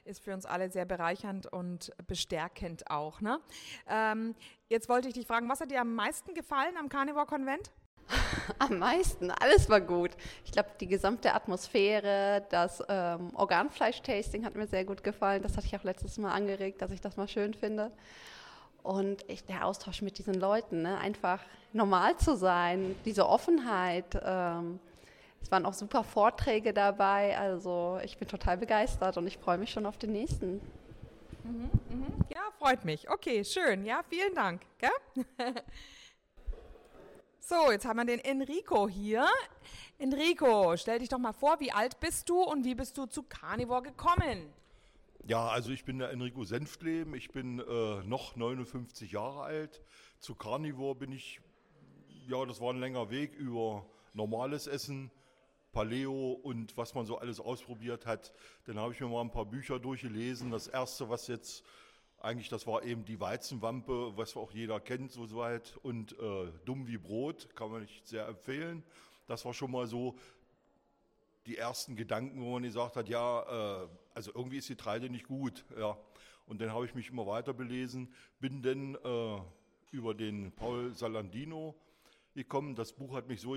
[0.05, 3.21] ist für uns alle sehr bereichernd und bestärkend auch.
[3.21, 3.41] Ne?
[3.89, 4.35] Ähm,
[4.69, 7.73] jetzt wollte ich dich fragen, was hat dir am meisten gefallen am Carnivore-Konvent?
[8.59, 10.11] Am meisten, alles war gut.
[10.45, 15.43] Ich glaube, die gesamte Atmosphäre, das ähm, Organfleisch-Tasting hat mir sehr gut gefallen.
[15.43, 17.91] Das hatte ich auch letztes Mal angeregt, dass ich das mal schön finde.
[18.83, 20.99] Und ich, der Austausch mit diesen Leuten, ne?
[20.99, 21.41] einfach
[21.73, 24.19] normal zu sein, diese Offenheit.
[24.25, 24.81] Ähm,
[25.43, 27.37] es waren auch super Vorträge dabei.
[27.39, 30.61] Also ich bin total begeistert und ich freue mich schon auf den nächsten.
[32.35, 33.11] Ja, freut mich.
[33.11, 33.85] Okay, schön.
[33.85, 34.63] Ja, vielen Dank.
[37.49, 39.27] So, jetzt haben wir den Enrico hier.
[39.97, 43.23] Enrico, stell dich doch mal vor, wie alt bist du und wie bist du zu
[43.23, 44.53] Carnivore gekommen?
[45.25, 49.81] Ja, also ich bin der Enrico Senftleben, ich bin äh, noch 59 Jahre alt.
[50.19, 51.41] Zu Carnivore bin ich,
[52.27, 55.11] ja, das war ein länger Weg über normales Essen,
[55.73, 58.31] Paleo und was man so alles ausprobiert hat.
[58.67, 60.51] Dann habe ich mir mal ein paar Bücher durchgelesen.
[60.51, 61.65] Das erste, was jetzt
[62.21, 65.77] eigentlich, das war eben die Weizenwampe, was auch jeder kennt soweit.
[65.83, 68.83] Und äh, Dumm wie Brot, kann man nicht sehr empfehlen.
[69.27, 70.17] Das war schon mal so
[71.47, 75.27] die ersten Gedanken, wo man gesagt hat, ja, äh, also irgendwie ist die Treide nicht
[75.27, 75.65] gut.
[75.79, 75.97] Ja.
[76.47, 79.41] Und dann habe ich mich immer weiter belesen, bin dann äh,
[79.91, 81.75] über den Paul Salandino
[82.35, 82.75] gekommen.
[82.75, 83.57] Das Buch hat mich so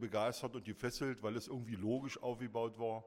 [0.00, 3.04] begeistert und gefesselt, weil es irgendwie logisch aufgebaut war.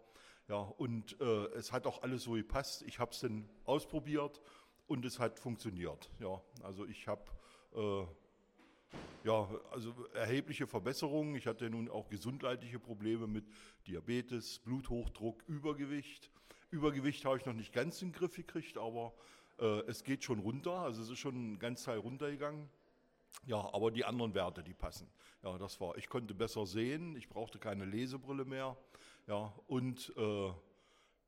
[0.48, 2.82] Ja, und äh, es hat auch alles so gepasst.
[2.84, 4.42] Ich habe es dann ausprobiert
[4.92, 6.10] und es hat funktioniert.
[6.20, 7.24] Ja, also ich habe
[7.74, 8.06] äh,
[9.24, 11.36] ja, also erhebliche Verbesserungen.
[11.36, 13.46] Ich hatte nun auch gesundheitliche Probleme mit
[13.88, 16.30] Diabetes, Bluthochdruck, Übergewicht.
[16.72, 19.14] Übergewicht habe ich noch nicht ganz in den Griff gekriegt, aber
[19.60, 20.74] äh, es geht schon runter.
[20.80, 22.68] Also es ist schon ein ganz Teil runtergegangen.
[23.46, 25.08] Ja, aber die anderen Werte, die passen.
[25.42, 28.76] Ja, das war, ich konnte besser sehen, ich brauchte keine Lesebrille mehr.
[29.26, 30.52] Ja, und äh,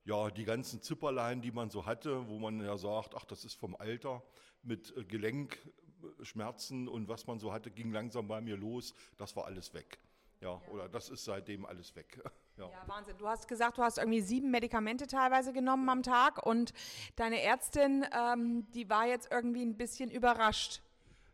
[0.05, 3.55] ja, die ganzen Zipperlein, die man so hatte, wo man ja sagt, ach, das ist
[3.55, 4.21] vom Alter,
[4.61, 8.93] mit äh, Gelenkschmerzen und was man so hatte, ging langsam bei mir los.
[9.17, 9.99] Das war alles weg.
[10.41, 12.21] Ja, oder das ist seitdem alles weg.
[12.55, 12.69] Ja.
[12.69, 13.17] Ja, Wahnsinn.
[13.17, 16.71] Du hast gesagt, du hast irgendwie sieben Medikamente teilweise genommen am Tag und
[17.15, 20.83] deine Ärztin, ähm, die war jetzt irgendwie ein bisschen überrascht.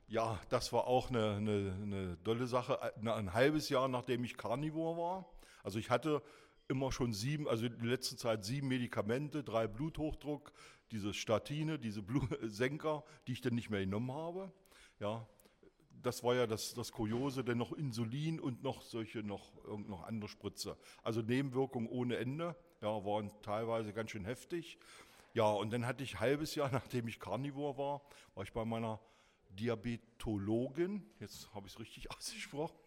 [0.07, 2.81] Ja, das war auch eine, eine, eine dolle Sache.
[2.81, 5.25] Ein, ein halbes Jahr nachdem ich Carnivore war.
[5.61, 6.23] Also ich hatte
[6.69, 10.53] immer schon sieben, also in der letzten Zeit sieben Medikamente, drei Bluthochdruck,
[10.91, 14.51] diese Statine, diese Blutsenker, die ich dann nicht mehr genommen habe.
[14.99, 15.27] Ja,
[16.01, 19.51] das war ja das, das Kuriose, denn noch Insulin und noch solche, noch,
[19.87, 20.77] noch andere Spritze.
[21.03, 24.77] Also Nebenwirkungen ohne Ende, ja, waren teilweise ganz schön heftig.
[25.33, 28.01] Ja, und dann hatte ich ein halbes Jahr, nachdem ich Carnivore war,
[28.35, 28.99] war ich bei meiner
[29.49, 32.77] Diabetologin, jetzt habe ich es richtig ausgesprochen,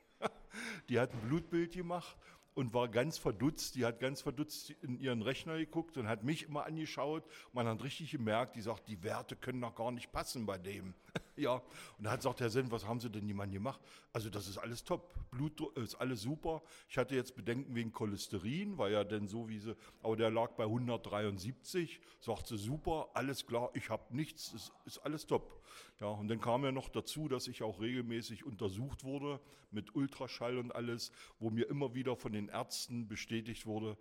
[0.88, 2.16] die hat ein Blutbild gemacht
[2.54, 3.74] und war ganz verdutzt.
[3.76, 7.24] Die hat ganz verdutzt in ihren Rechner geguckt und hat mich immer angeschaut.
[7.52, 10.94] Man hat richtig gemerkt, die sagt, die Werte können doch gar nicht passen bei dem.
[11.36, 13.80] ja, und da hat gesagt, Herr Senn, was haben Sie denn jemand gemacht?
[14.12, 16.62] Also das ist alles top, Blutdruck ist alles super.
[16.88, 20.50] Ich hatte jetzt Bedenken wegen Cholesterin, war ja denn so wie sie, aber der lag
[20.52, 22.00] bei 173.
[22.20, 25.61] Sagt sie, super, alles klar, ich habe nichts, ist, ist alles top.
[26.00, 30.58] Ja, und dann kam ja noch dazu, dass ich auch regelmäßig untersucht wurde mit Ultraschall
[30.58, 33.96] und alles, wo mir immer wieder von den Ärzten bestätigt wurde,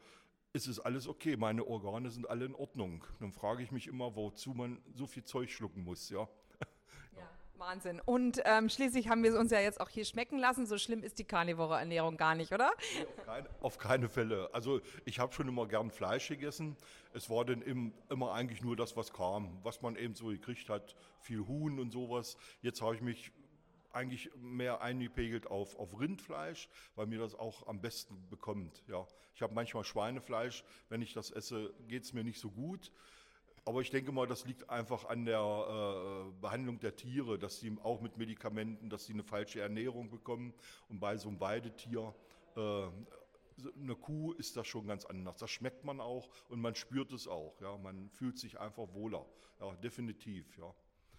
[0.53, 3.05] es ist alles okay, meine Organe sind alle in Ordnung.
[3.19, 6.27] Dann frage ich mich immer, wozu man so viel Zeug schlucken muss, ja.
[7.61, 8.01] Wahnsinn.
[8.03, 10.65] Und ähm, schließlich haben wir es uns ja jetzt auch hier schmecken lassen.
[10.65, 12.71] So schlimm ist die Carnivore-Ernährung gar nicht, oder?
[12.71, 14.49] Auf keine, auf keine Fälle.
[14.51, 16.75] Also ich habe schon immer gern Fleisch gegessen.
[17.13, 20.69] Es war dann im, immer eigentlich nur das, was kam, was man eben so gekriegt
[20.69, 20.95] hat.
[21.19, 22.35] Viel Huhn und sowas.
[22.61, 23.31] Jetzt habe ich mich
[23.93, 28.83] eigentlich mehr eingepegelt auf, auf Rindfleisch, weil mir das auch am besten bekommt.
[28.87, 29.05] Ja.
[29.35, 32.91] Ich habe manchmal Schweinefleisch, wenn ich das esse, geht es mir nicht so gut.
[33.65, 37.77] Aber ich denke mal, das liegt einfach an der äh, Behandlung der Tiere, dass sie
[37.83, 40.53] auch mit Medikamenten, dass sie eine falsche Ernährung bekommen.
[40.89, 42.13] Und bei so einem Weidetier,
[42.55, 42.87] äh,
[43.79, 45.37] eine Kuh ist das schon ganz anders.
[45.37, 47.59] Das schmeckt man auch und man spürt es auch.
[47.61, 49.25] Ja, man fühlt sich einfach wohler.
[49.59, 50.57] Ja, definitiv.
[50.57, 50.73] Ja.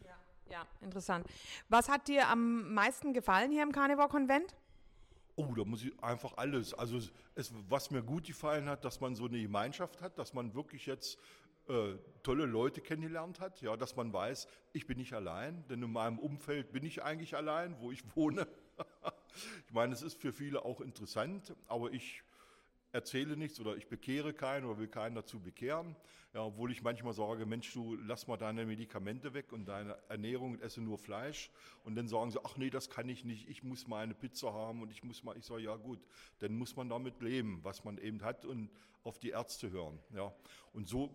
[0.05, 0.18] Ja,
[0.50, 1.26] ja, interessant.
[1.68, 4.57] Was hat dir am meisten gefallen hier im Carnivore-Konvent?
[5.37, 6.74] Oh, da muss ich einfach alles.
[6.74, 6.98] Also
[7.35, 10.85] es, was mir gut gefallen hat, dass man so eine Gemeinschaft hat, dass man wirklich
[10.87, 11.18] jetzt
[11.68, 15.92] äh, tolle Leute kennengelernt hat, ja, dass man weiß, ich bin nicht allein, denn in
[15.92, 18.46] meinem Umfeld bin ich eigentlich allein, wo ich wohne.
[19.66, 22.22] ich meine, es ist für viele auch interessant, aber ich
[22.92, 25.96] erzähle nichts oder ich bekehre keinen oder will keinen dazu bekehren.
[26.35, 30.53] Ja, obwohl ich manchmal sage, Mensch, du lass mal deine Medikamente weg und deine Ernährung
[30.53, 31.51] und esse nur Fleisch.
[31.85, 34.53] Und dann sagen sie, ach nee, das kann ich nicht, ich muss mal eine Pizza
[34.53, 36.01] haben und ich muss mal, ich sage, ja gut,
[36.38, 38.70] dann muss man damit leben, was man eben hat und
[39.05, 39.98] auf die Ärzte hören.
[40.14, 40.33] Ja.
[40.72, 41.11] Und so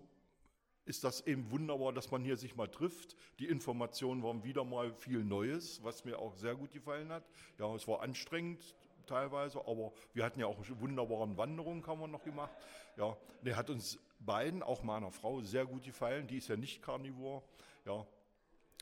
[0.87, 3.15] ist das eben wunderbar, dass man hier sich mal trifft.
[3.39, 7.23] Die Informationen waren wieder mal viel Neues, was mir auch sehr gut gefallen hat.
[7.59, 8.73] Ja, es war anstrengend,
[9.05, 12.51] teilweise, aber wir hatten ja auch wunderbare Wanderungen, haben wir noch gemacht.
[12.95, 16.25] Ja, der hat uns beiden, auch meiner Frau, sehr gut gefallen.
[16.27, 17.43] Die ist ja nicht Carnivore,
[17.85, 18.05] ja.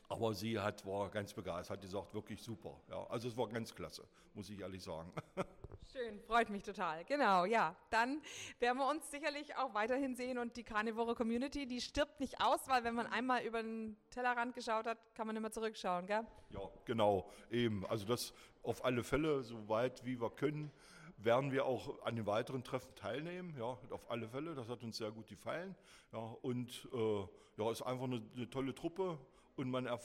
[0.08, 2.80] Aber sie hat, war ganz begeistert, hat gesagt, wirklich super.
[2.90, 4.04] Ja, also es war ganz klasse,
[4.36, 5.12] muss ich ehrlich sagen.
[5.96, 7.06] Schön, freut mich total.
[7.06, 7.74] Genau, ja.
[7.90, 8.22] Dann
[8.60, 12.68] werden wir uns sicherlich auch weiterhin sehen und die Carnivore Community, die stirbt nicht aus,
[12.68, 16.28] weil wenn man einmal über den Tellerrand geschaut hat, kann man immer zurückschauen, gell?
[16.50, 17.86] Ja, genau, eben.
[17.86, 20.70] Also das auf alle Fälle, so weit wie wir können,
[21.16, 23.56] werden wir auch an den weiteren Treffen teilnehmen.
[23.58, 24.54] Ja, auf alle Fälle.
[24.54, 25.78] Das hat uns sehr gut gefallen.
[26.12, 29.18] Ja, und äh, ja, ist einfach eine, eine tolle Truppe
[29.56, 29.98] und man äh,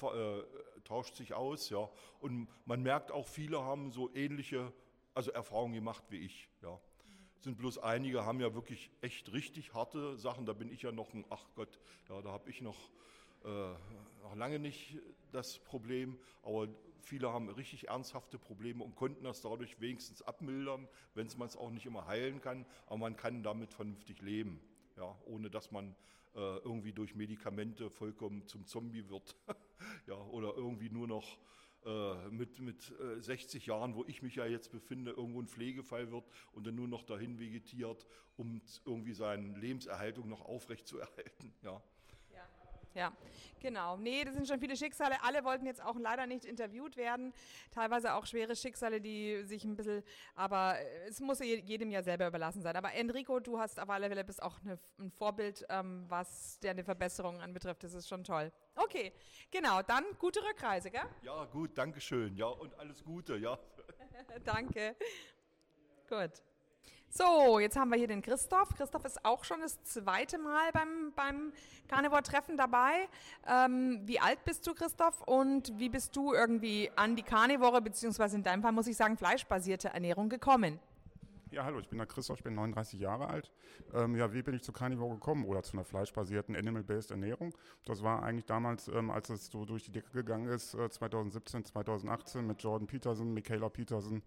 [0.84, 1.88] tauscht sich aus, ja.
[2.20, 4.72] Und man merkt auch, viele haben so ähnliche
[5.20, 6.80] also Erfahrungen gemacht wie ich, ja.
[7.40, 10.46] Sind bloß einige haben ja wirklich echt richtig harte Sachen.
[10.46, 11.78] Da bin ich ja noch ein, ach Gott,
[12.08, 12.90] ja, da habe ich noch,
[13.44, 13.72] äh,
[14.22, 14.96] noch lange nicht
[15.30, 16.18] das Problem.
[16.42, 16.68] Aber
[17.02, 21.70] viele haben richtig ernsthafte Probleme und konnten das dadurch wenigstens abmildern, wenn man es auch
[21.70, 22.64] nicht immer heilen kann.
[22.86, 24.58] Aber man kann damit vernünftig leben,
[24.96, 25.94] ja, ohne dass man
[26.34, 29.36] äh, irgendwie durch Medikamente vollkommen zum Zombie wird
[30.06, 31.36] ja, oder irgendwie nur noch
[32.30, 36.24] mit, mit 60 äh, Jahren, wo ich mich ja jetzt befinde, irgendwo ein Pflegefall wird
[36.52, 41.54] und dann nur noch dahin vegetiert, um irgendwie seine Lebenserhaltung noch aufrechtzuerhalten.
[41.62, 41.82] Ja.
[42.94, 43.12] Ja,
[43.60, 43.96] genau.
[43.96, 45.22] Nee, das sind schon viele Schicksale.
[45.22, 47.32] Alle wollten jetzt auch leider nicht interviewt werden.
[47.70, 50.02] Teilweise auch schwere Schicksale, die sich ein bisschen,
[50.34, 50.76] aber
[51.06, 52.76] es muss jedem ja selber überlassen sein.
[52.76, 56.82] Aber Enrico, du hast auf alle Fälle bist auch eine, ein Vorbild, ähm, was deine
[56.82, 57.84] Verbesserungen anbetrifft.
[57.84, 58.50] Das ist schon toll.
[58.74, 59.12] Okay,
[59.50, 59.82] genau.
[59.82, 61.08] Dann gute Rückreise, gell?
[61.22, 62.36] Ja, gut, danke schön.
[62.36, 63.58] Ja, und alles Gute, ja.
[64.44, 64.96] danke.
[66.08, 66.42] Gut.
[67.12, 68.68] So, jetzt haben wir hier den Christoph.
[68.76, 71.52] Christoph ist auch schon das zweite Mal beim, beim
[71.88, 73.08] Carnivore-Treffen dabei.
[73.48, 75.20] Ähm, wie alt bist du, Christoph?
[75.22, 79.16] Und wie bist du irgendwie an die Carnivore, beziehungsweise in deinem Fall muss ich sagen,
[79.16, 80.78] fleischbasierte Ernährung gekommen?
[81.52, 83.50] Ja, hallo, ich bin der Christoph, ich bin 39 Jahre alt.
[83.92, 87.52] Ähm, ja, wie bin ich zu Carnivore gekommen oder zu einer fleischbasierten Animal-Based Ernährung?
[87.84, 91.64] Das war eigentlich damals, ähm, als es so durch die Decke gegangen ist, äh, 2017,
[91.64, 94.22] 2018 mit Jordan Peterson, Michaela Peterson.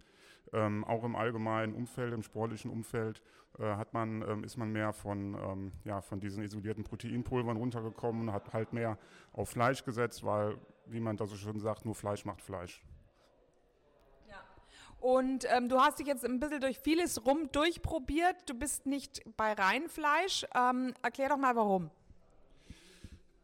[0.52, 3.22] Ähm, auch im allgemeinen Umfeld, im sportlichen Umfeld,
[3.58, 8.32] äh, hat man, ähm, ist man mehr von, ähm, ja, von diesen isolierten Proteinpulvern runtergekommen,
[8.32, 8.98] hat halt mehr
[9.32, 12.84] auf Fleisch gesetzt, weil, wie man da so schön sagt, nur Fleisch macht Fleisch.
[15.04, 18.36] Und ähm, du hast dich jetzt ein bisschen durch vieles rum durchprobiert.
[18.46, 20.46] Du bist nicht bei Reinfleisch.
[20.54, 21.90] Ähm, erklär doch mal warum.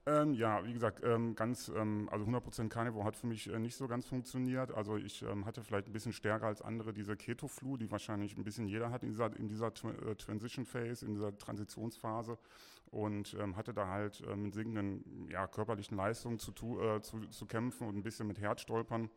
[0.07, 3.77] Ähm, ja, wie gesagt, ähm, ganz, ähm, also 100% Carnivore hat für mich äh, nicht
[3.77, 4.73] so ganz funktioniert.
[4.73, 8.43] Also ich ähm, hatte vielleicht ein bisschen stärker als andere diese Keto-Flu, die wahrscheinlich ein
[8.43, 12.39] bisschen jeder hat in dieser, in dieser äh, Transition Phase, in dieser Transitionsphase
[12.91, 17.45] und ähm, hatte da halt äh, mit sinkenden ja, körperlichen Leistungen zu, äh, zu, zu
[17.45, 19.11] kämpfen und ein bisschen mit Herzstolpern.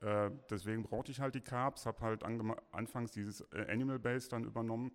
[0.00, 2.22] Äh, deswegen brauchte ich halt die Carbs, habe halt
[2.72, 4.92] anfangs dieses äh, Animal Base dann übernommen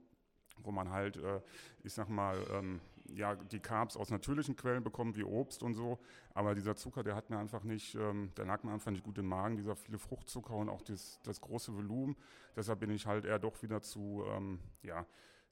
[0.63, 1.41] wo man halt, äh,
[1.83, 2.81] ich sag mal, ähm,
[3.13, 5.99] ja, die Carbs aus natürlichen Quellen bekommt, wie Obst und so.
[6.33, 9.17] Aber dieser Zucker, der hat mir einfach nicht, ähm, der lag mir einfach nicht gut
[9.17, 12.15] im Magen, dieser viele Fruchtzucker und auch das, das große Volumen.
[12.55, 15.05] Deshalb bin ich halt eher doch wieder zu, ähm, ja,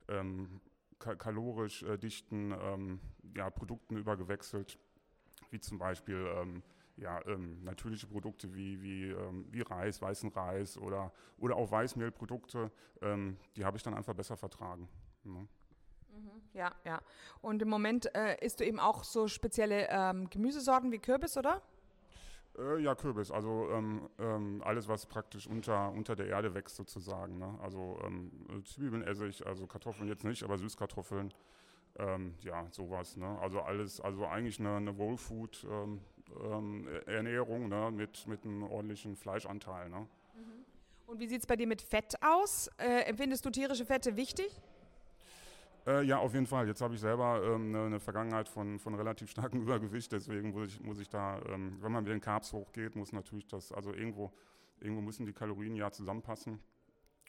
[0.08, 0.62] ähm,
[1.00, 3.00] kalorisch äh, dichten ähm,
[3.36, 4.78] ja, Produkten übergewechselt,
[5.50, 6.62] wie zum Beispiel ähm,
[7.00, 12.72] ja, ähm, natürliche Produkte wie, wie, ähm, wie Reis, weißen Reis oder, oder auch Weißmehlprodukte,
[13.02, 14.88] ähm, die habe ich dann einfach besser vertragen.
[15.24, 15.32] Ja.
[15.32, 15.48] Mhm.
[16.54, 17.02] Ja, ja.
[17.42, 21.62] Und im Moment äh, isst du eben auch so spezielle ähm, Gemüsesorten wie Kürbis, oder?
[22.58, 23.32] Äh, ja, Kürbis.
[23.32, 27.38] Also ähm, ähm, alles, was praktisch unter, unter der Erde wächst sozusagen.
[27.38, 27.58] Ne?
[27.62, 28.32] Also ähm,
[28.66, 31.34] Zwiebeln esse ich, also Kartoffeln jetzt nicht, aber Süßkartoffeln.
[31.98, 33.18] Ähm, ja, sowas.
[33.18, 33.38] Ne?
[33.40, 35.66] Also alles, also eigentlich eine, eine Roll Food
[36.44, 39.90] ähm, Ernährung ne, mit, mit einem ordentlichen Fleischanteil.
[39.90, 40.08] Ne.
[41.08, 42.70] Und wie sieht es bei dir mit Fett aus?
[42.78, 44.62] Äh, empfindest du tierische Fette wichtig?
[45.88, 46.68] Äh, ja, auf jeden Fall.
[46.68, 50.68] Jetzt habe ich selber ähm, eine, eine, Vergangenheit von, von relativ starkem Übergewicht, deswegen muss
[50.68, 53.92] ich, muss ich da, ähm, wenn man mit den Carbs hochgeht, muss natürlich das, also
[53.92, 54.32] irgendwo,
[54.80, 56.60] irgendwo müssen die Kalorien ja zusammenpassen.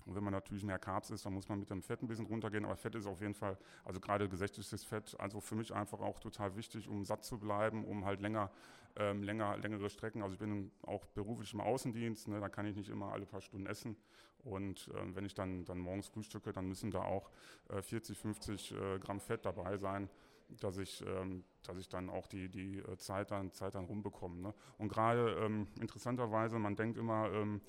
[0.06, 2.26] Und wenn man natürlich mehr Carbs isst, dann muss man mit dem Fett ein bisschen
[2.26, 2.64] runtergehen.
[2.64, 6.20] Aber Fett ist auf jeden Fall, also gerade gesättigtes Fett, also für mich einfach auch
[6.20, 8.50] total wichtig, um satt zu bleiben, um halt länger,
[8.96, 10.22] ähm, länger längere Strecken.
[10.22, 13.40] Also ich bin auch beruflich im Außendienst, ne, da kann ich nicht immer alle paar
[13.40, 13.96] Stunden essen.
[14.42, 17.30] Und ähm, wenn ich dann, dann morgens frühstücke, dann müssen da auch
[17.68, 20.08] äh, 40, 50 äh, Gramm Fett dabei sein
[20.58, 24.40] dass ich, ähm, dass ich dann auch die, die äh, Zeit, dann, Zeit dann rumbekomme.
[24.40, 24.54] Ne?
[24.78, 27.60] Und gerade ähm, interessanterweise, man denkt immer, ähm,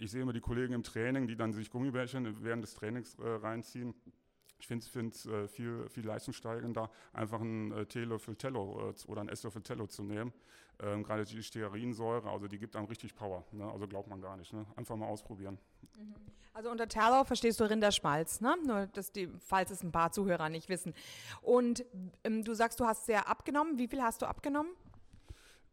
[0.00, 3.28] ich sehe immer die Kollegen im Training, die dann sich Gummibärchen während des Trainings äh,
[3.28, 3.94] reinziehen.
[4.58, 9.30] Ich finde es äh, viel, viel leistungssteigender, einfach einen äh, Teelöffel Tello äh, oder einen
[9.30, 10.32] Esslöffel Tello zu nehmen.
[10.80, 13.44] Ähm, Gerade die Stearinsäure, also die gibt einem richtig Power.
[13.52, 13.70] Ne?
[13.70, 14.52] Also glaubt man gar nicht.
[14.52, 14.66] Ne?
[14.76, 15.58] Einfach mal ausprobieren.
[15.96, 16.14] Mhm.
[16.52, 18.56] Also unter Tallow verstehst du Rinderschmalz, ne?
[18.66, 20.94] Nur, dass die, falls es ein paar Zuhörer nicht wissen.
[21.42, 21.84] Und
[22.24, 23.78] ähm, du sagst, du hast sehr abgenommen.
[23.78, 24.72] Wie viel hast du abgenommen?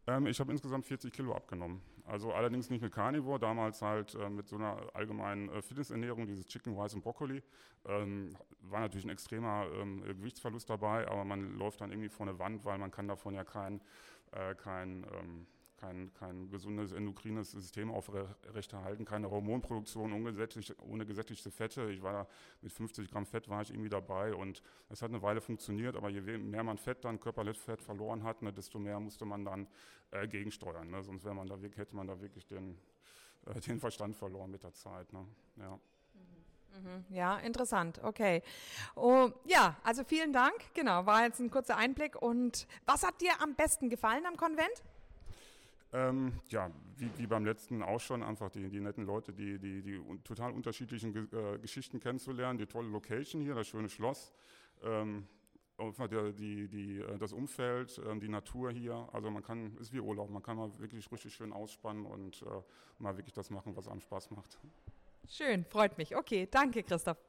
[0.06, 1.82] Ähm, ich habe insgesamt 40 Kilo abgenommen.
[2.08, 6.46] Also allerdings nicht mit Carnivore, damals halt äh, mit so einer allgemeinen äh, Fitnessernährung, dieses
[6.46, 7.42] Chicken, Rice und Brokkoli.
[7.86, 12.38] Ähm, war natürlich ein extremer ähm, Gewichtsverlust dabei, aber man läuft dann irgendwie vor eine
[12.38, 13.82] Wand, weil man kann davon ja kein,
[14.32, 15.46] äh, kein ähm,
[15.78, 21.90] kein, kein gesundes endokrines System aufrechterhalten, keine Hormonproduktion ohne gesättigte Fette.
[21.90, 22.26] Ich war
[22.60, 26.08] mit 50 Gramm Fett war ich irgendwie dabei und es hat eine Weile funktioniert, aber
[26.08, 29.68] je mehr man Fett dann, Körperfett verloren hat, ne, desto mehr musste man dann
[30.10, 30.90] äh, gegensteuern.
[30.90, 31.02] Ne?
[31.02, 32.78] Sonst man da, hätte man da wirklich den,
[33.46, 35.12] äh, den Verstand verloren mit der Zeit.
[35.12, 35.26] Ne?
[35.56, 35.78] Ja.
[36.78, 37.04] Mhm.
[37.08, 38.00] Ja, interessant.
[38.02, 38.42] Okay.
[38.94, 40.54] Oh, ja, also vielen Dank.
[40.74, 42.20] Genau, war jetzt ein kurzer Einblick.
[42.20, 44.82] Und was hat dir am besten gefallen am Konvent?
[45.92, 49.80] Ähm, ja, wie, wie, beim letzten auch schon, einfach die, die netten Leute, die, die,
[49.80, 54.32] die total unterschiedlichen äh, Geschichten kennenzulernen, die tolle Location hier, das schöne Schloss,
[54.82, 55.26] ähm,
[55.78, 59.08] die, die, äh, das Umfeld, äh, die Natur hier.
[59.12, 62.46] Also man kann, ist wie Urlaub, man kann mal wirklich richtig schön ausspannen und äh,
[62.98, 64.58] mal wirklich das machen, was einem Spaß macht.
[65.26, 66.14] Schön, freut mich.
[66.14, 67.27] Okay, danke Christoph.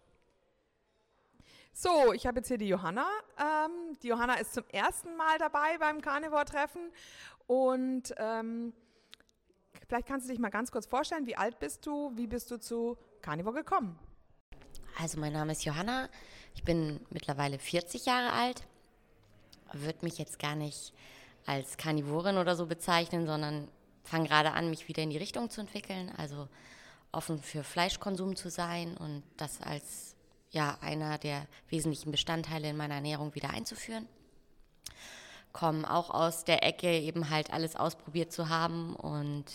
[1.73, 3.07] So, ich habe jetzt hier die Johanna.
[3.37, 6.91] Ähm, die Johanna ist zum ersten Mal dabei beim Carnivore-Treffen
[7.47, 8.73] und ähm,
[9.87, 12.59] vielleicht kannst du dich mal ganz kurz vorstellen, wie alt bist du, wie bist du
[12.59, 13.97] zu Carnivore gekommen?
[14.99, 16.09] Also mein Name ist Johanna,
[16.53, 18.63] ich bin mittlerweile 40 Jahre alt,
[19.71, 20.93] würde mich jetzt gar nicht
[21.45, 23.69] als Karnivorin oder so bezeichnen, sondern
[24.03, 26.49] fange gerade an, mich wieder in die Richtung zu entwickeln, also
[27.11, 30.15] offen für Fleischkonsum zu sein und das als
[30.51, 34.07] ja einer der wesentlichen Bestandteile in meiner Ernährung wieder einzuführen.
[35.51, 39.45] Kommen auch aus der Ecke, eben halt alles ausprobiert zu haben und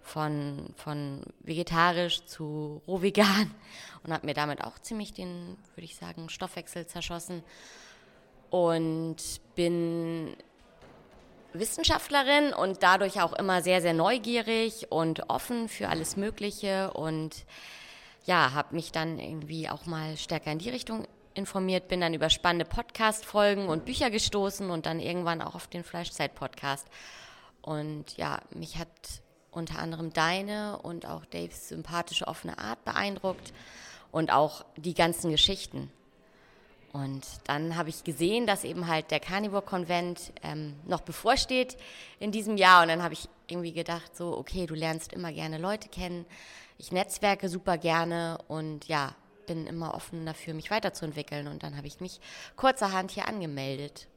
[0.00, 3.52] von, von vegetarisch zu rohvegan
[4.04, 7.42] und habe mir damit auch ziemlich den, würde ich sagen, Stoffwechsel zerschossen
[8.50, 9.16] und
[9.54, 10.36] bin
[11.52, 17.46] Wissenschaftlerin und dadurch auch immer sehr, sehr neugierig und offen für alles Mögliche und
[18.24, 22.30] ja, habe mich dann irgendwie auch mal stärker in die Richtung informiert, bin dann über
[22.30, 26.86] spannende Podcast-Folgen und Bücher gestoßen und dann irgendwann auch auf den Fleischzeit-Podcast.
[27.60, 28.88] Und ja, mich hat
[29.50, 33.52] unter anderem deine und auch Daves sympathische, offene Art beeindruckt
[34.12, 35.90] und auch die ganzen Geschichten.
[36.92, 41.76] Und dann habe ich gesehen, dass eben halt der Carnivore-Konvent ähm, noch bevorsteht
[42.20, 42.82] in diesem Jahr.
[42.82, 46.24] Und dann habe ich irgendwie gedacht, so, okay, du lernst immer gerne Leute kennen.
[46.76, 49.14] Ich netzwerke super gerne und ja,
[49.46, 51.46] bin immer offen dafür, mich weiterzuentwickeln.
[51.48, 52.20] Und dann habe ich mich
[52.56, 54.08] kurzerhand hier angemeldet.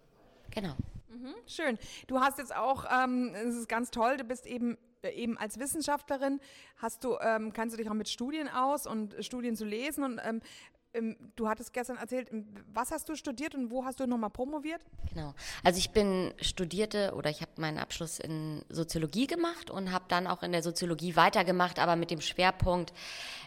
[0.52, 0.76] Genau.
[1.10, 1.78] Mhm, schön.
[2.08, 6.40] Du hast jetzt auch, ähm, es ist ganz toll, du bist eben eben als Wissenschaftlerin
[6.78, 10.20] hast du, ähm, kannst du dich auch mit Studien aus und Studien zu lesen und
[10.24, 10.42] ähm,
[11.36, 12.30] du hattest gestern erzählt,
[12.74, 14.82] was hast du studiert und wo hast du nochmal promoviert?
[15.14, 15.34] Genau.
[15.64, 20.28] Also ich bin Studierte oder ich habe meinen Abschluss in Soziologie gemacht und habe dann
[20.28, 22.94] auch in der Soziologie weitergemacht, aber mit dem Schwerpunkt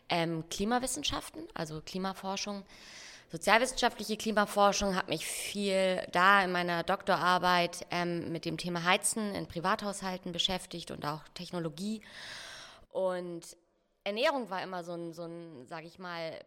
[0.08, 2.64] ähm, Klimawissenschaften, also Klimaforschung.
[3.30, 9.46] Sozialwissenschaftliche Klimaforschung hat mich viel da in meiner Doktorarbeit ähm, mit dem Thema Heizen in
[9.46, 12.02] Privathaushalten beschäftigt und auch Technologie.
[12.90, 13.56] Und
[14.02, 16.40] Ernährung war immer so ein, so ein sage ich mal,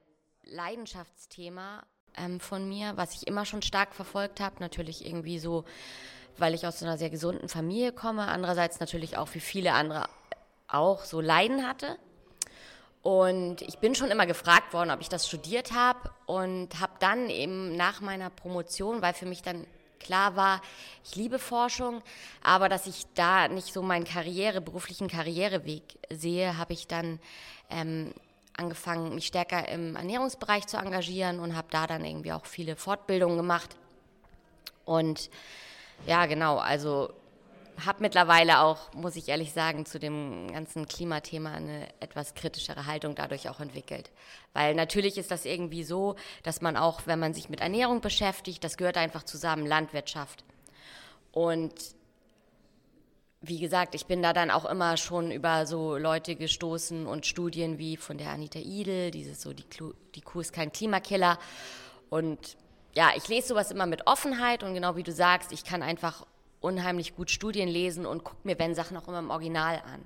[0.43, 1.83] Leidenschaftsthema
[2.15, 4.55] ähm, von mir, was ich immer schon stark verfolgt habe.
[4.59, 5.65] Natürlich irgendwie so,
[6.37, 8.27] weil ich aus einer sehr gesunden Familie komme.
[8.27, 10.07] Andererseits natürlich auch wie viele andere
[10.67, 11.97] auch so Leiden hatte.
[13.01, 17.29] Und ich bin schon immer gefragt worden, ob ich das studiert habe und habe dann
[17.29, 19.67] eben nach meiner Promotion, weil für mich dann
[19.99, 20.61] klar war,
[21.03, 22.01] ich liebe Forschung,
[22.41, 27.19] aber dass ich da nicht so meinen Karriere, beruflichen Karriereweg sehe, habe ich dann
[27.69, 28.13] ähm,
[28.57, 33.37] angefangen, mich stärker im Ernährungsbereich zu engagieren und habe da dann irgendwie auch viele Fortbildungen
[33.37, 33.75] gemacht.
[34.85, 35.29] Und
[36.05, 37.13] ja, genau, also
[37.85, 43.15] habe mittlerweile auch, muss ich ehrlich sagen, zu dem ganzen Klimathema eine etwas kritischere Haltung
[43.15, 44.11] dadurch auch entwickelt.
[44.53, 48.63] Weil natürlich ist das irgendwie so, dass man auch, wenn man sich mit Ernährung beschäftigt,
[48.63, 50.43] das gehört einfach zusammen, Landwirtschaft.
[51.31, 51.73] Und
[53.45, 57.77] wie gesagt, ich bin da dann auch immer schon über so Leute gestoßen und Studien
[57.77, 59.65] wie von der Anita Idel, dieses so, die,
[60.15, 61.37] die Kuh ist kein Klimakiller.
[62.09, 62.55] Und
[62.95, 66.25] ja, ich lese sowas immer mit Offenheit und genau wie du sagst, ich kann einfach
[66.61, 70.01] unheimlich gut Studien lesen und gucke mir, wenn Sachen auch immer im Original an.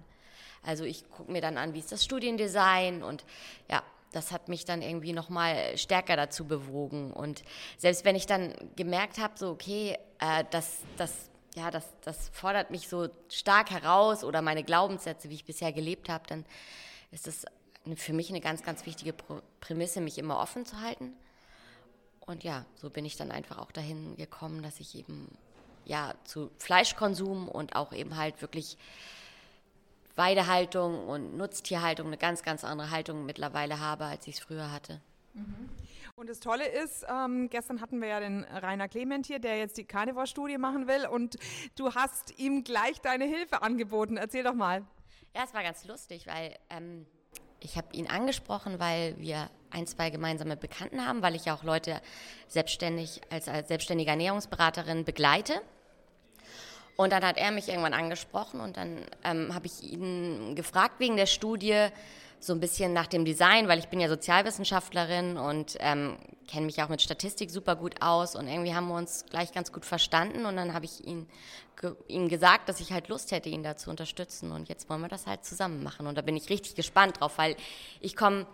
[0.64, 3.24] Also ich gucke mir dann an, wie ist das Studiendesign und
[3.70, 3.84] ja,
[4.14, 7.14] das hat mich dann irgendwie nochmal stärker dazu bewogen.
[7.14, 7.44] Und
[7.78, 12.70] selbst wenn ich dann gemerkt habe, so okay, äh, das, das, ja, das, das fordert
[12.70, 16.46] mich so stark heraus oder meine Glaubenssätze, wie ich bisher gelebt habe, dann
[17.12, 17.46] ist das
[17.96, 19.14] für mich eine ganz, ganz wichtige
[19.60, 21.14] Prämisse, mich immer offen zu halten.
[22.20, 25.30] Und ja, so bin ich dann einfach auch dahin gekommen, dass ich eben
[25.86, 28.78] ja, zu Fleischkonsum und auch eben halt wirklich
[30.16, 35.00] Weidehaltung und Nutztierhaltung eine ganz, ganz andere Haltung mittlerweile habe, als ich es früher hatte.
[35.34, 35.70] Mhm.
[36.20, 39.78] Und das Tolle ist, ähm, gestern hatten wir ja den Rainer Clement hier, der jetzt
[39.78, 41.38] die Carnivore-Studie machen will und
[41.76, 44.18] du hast ihm gleich deine Hilfe angeboten.
[44.18, 44.84] Erzähl doch mal.
[45.36, 47.06] Ja, es war ganz lustig, weil ähm,
[47.60, 51.62] ich habe ihn angesprochen, weil wir ein, zwei gemeinsame Bekannten haben, weil ich ja auch
[51.62, 52.02] Leute
[52.48, 55.62] selbstständig als, als selbstständige Ernährungsberaterin begleite.
[56.96, 61.16] Und dann hat er mich irgendwann angesprochen und dann ähm, habe ich ihn gefragt wegen
[61.16, 61.90] der Studie,
[62.40, 66.18] so ein bisschen nach dem Design, weil ich bin ja Sozialwissenschaftlerin und ähm,
[66.48, 69.72] kenne mich auch mit Statistik super gut aus und irgendwie haben wir uns gleich ganz
[69.72, 71.28] gut verstanden und dann habe ich ihn,
[71.80, 75.02] ge ihm gesagt, dass ich halt Lust hätte, ihn da zu unterstützen und jetzt wollen
[75.02, 77.56] wir das halt zusammen machen und da bin ich richtig gespannt drauf, weil
[78.02, 78.46] ich komme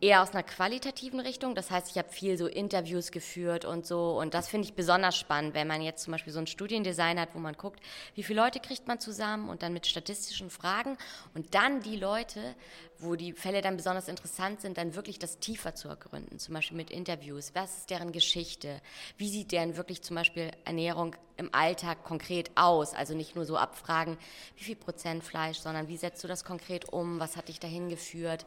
[0.00, 1.54] eher aus einer qualitativen Richtung.
[1.54, 4.18] Das heißt, ich habe viel so Interviews geführt und so.
[4.18, 7.30] Und das finde ich besonders spannend, wenn man jetzt zum Beispiel so ein Studiendesign hat,
[7.34, 7.80] wo man guckt,
[8.14, 10.98] wie viele Leute kriegt man zusammen und dann mit statistischen Fragen
[11.34, 12.54] und dann die Leute,
[12.98, 16.38] wo die Fälle dann besonders interessant sind, dann wirklich das tiefer zu ergründen.
[16.38, 17.52] Zum Beispiel mit Interviews.
[17.54, 18.82] Was ist deren Geschichte?
[19.16, 22.94] Wie sieht deren wirklich zum Beispiel Ernährung im Alltag konkret aus?
[22.94, 24.18] Also nicht nur so abfragen,
[24.56, 27.18] wie viel Prozent Fleisch, sondern wie setzt du das konkret um?
[27.18, 28.44] Was hat dich dahin geführt?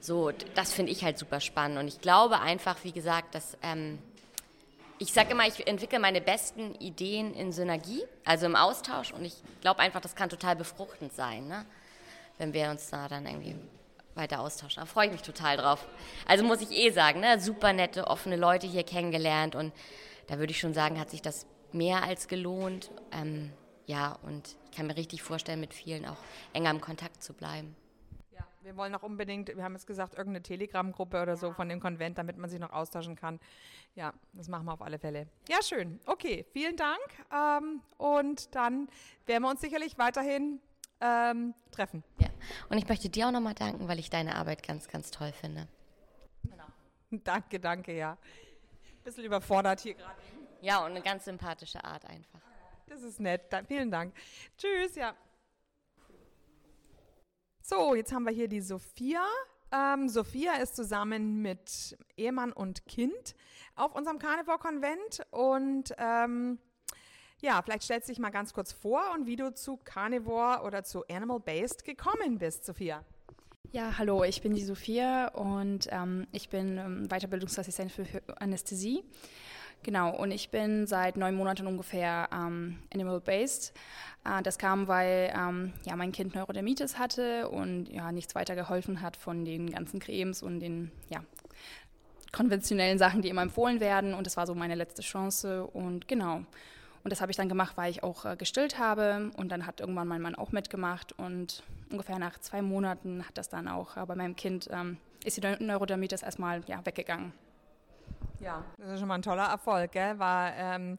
[0.00, 1.78] So, das finde ich halt super spannend.
[1.78, 3.98] Und ich glaube einfach, wie gesagt, dass ähm,
[4.98, 9.12] ich sage immer, ich entwickle meine besten Ideen in Synergie, also im Austausch.
[9.12, 11.66] Und ich glaube einfach, das kann total befruchtend sein, ne?
[12.38, 13.56] wenn wir uns da dann irgendwie
[14.14, 14.80] weiter austauschen.
[14.80, 15.86] Da freue ich mich total drauf.
[16.26, 17.40] Also muss ich eh sagen, ne?
[17.40, 19.54] super nette, offene Leute hier kennengelernt.
[19.54, 19.72] Und
[20.28, 22.90] da würde ich schon sagen, hat sich das mehr als gelohnt.
[23.12, 23.52] Ähm,
[23.86, 26.16] ja, und ich kann mir richtig vorstellen, mit vielen auch
[26.52, 27.76] enger im Kontakt zu bleiben.
[28.66, 32.18] Wir wollen auch unbedingt, wir haben jetzt gesagt, irgendeine Telegram-Gruppe oder so von dem Konvent,
[32.18, 33.38] damit man sich noch austauschen kann.
[33.94, 35.28] Ja, das machen wir auf alle Fälle.
[35.48, 36.00] Ja, schön.
[36.04, 36.98] Okay, vielen Dank.
[37.32, 38.88] Ähm, und dann
[39.24, 40.58] werden wir uns sicherlich weiterhin
[41.00, 42.02] ähm, treffen.
[42.18, 42.26] Ja,
[42.68, 45.68] und ich möchte dir auch nochmal danken, weil ich deine Arbeit ganz, ganz toll finde.
[46.42, 46.66] Genau.
[47.22, 48.18] Danke, danke, ja.
[49.04, 50.20] Bisschen überfordert hier gerade.
[50.60, 52.40] Ja, und eine ganz sympathische Art einfach.
[52.88, 53.42] Das ist nett.
[53.50, 54.12] Da, vielen Dank.
[54.58, 55.14] Tschüss, ja.
[57.68, 59.26] So, jetzt haben wir hier die Sophia.
[59.72, 63.34] Ähm, Sophia ist zusammen mit Ehemann und Kind
[63.74, 66.60] auf unserem Carnivore-Konvent und ähm,
[67.40, 70.84] ja, vielleicht stellst du dich mal ganz kurz vor und wie du zu Carnivore oder
[70.84, 73.04] zu Animal-Based gekommen bist, Sophia.
[73.72, 79.02] Ja, hallo, ich bin die Sophia und ähm, ich bin ähm, Weiterbildungsassistentin für Anästhesie.
[79.86, 83.72] Genau, und ich bin seit neun Monaten ungefähr ähm, animal-based.
[84.24, 89.00] Äh, das kam, weil ähm, ja, mein Kind Neurodermitis hatte und ja, nichts weiter geholfen
[89.00, 91.20] hat von den ganzen Cremes und den ja,
[92.32, 94.12] konventionellen Sachen, die immer empfohlen werden.
[94.12, 95.64] Und das war so meine letzte Chance.
[95.68, 96.38] Und genau.
[97.04, 99.30] Und das habe ich dann gemacht, weil ich auch äh, gestillt habe.
[99.36, 101.16] Und dann hat irgendwann mein Mann auch mitgemacht.
[101.16, 101.62] Und
[101.92, 105.64] ungefähr nach zwei Monaten hat das dann auch äh, bei meinem Kind, ähm, ist die
[105.64, 107.32] Neurodermitis erstmal ja, weggegangen.
[108.40, 110.18] Ja, das ist schon mal ein toller Erfolg, gell?
[110.18, 110.96] War, ähm,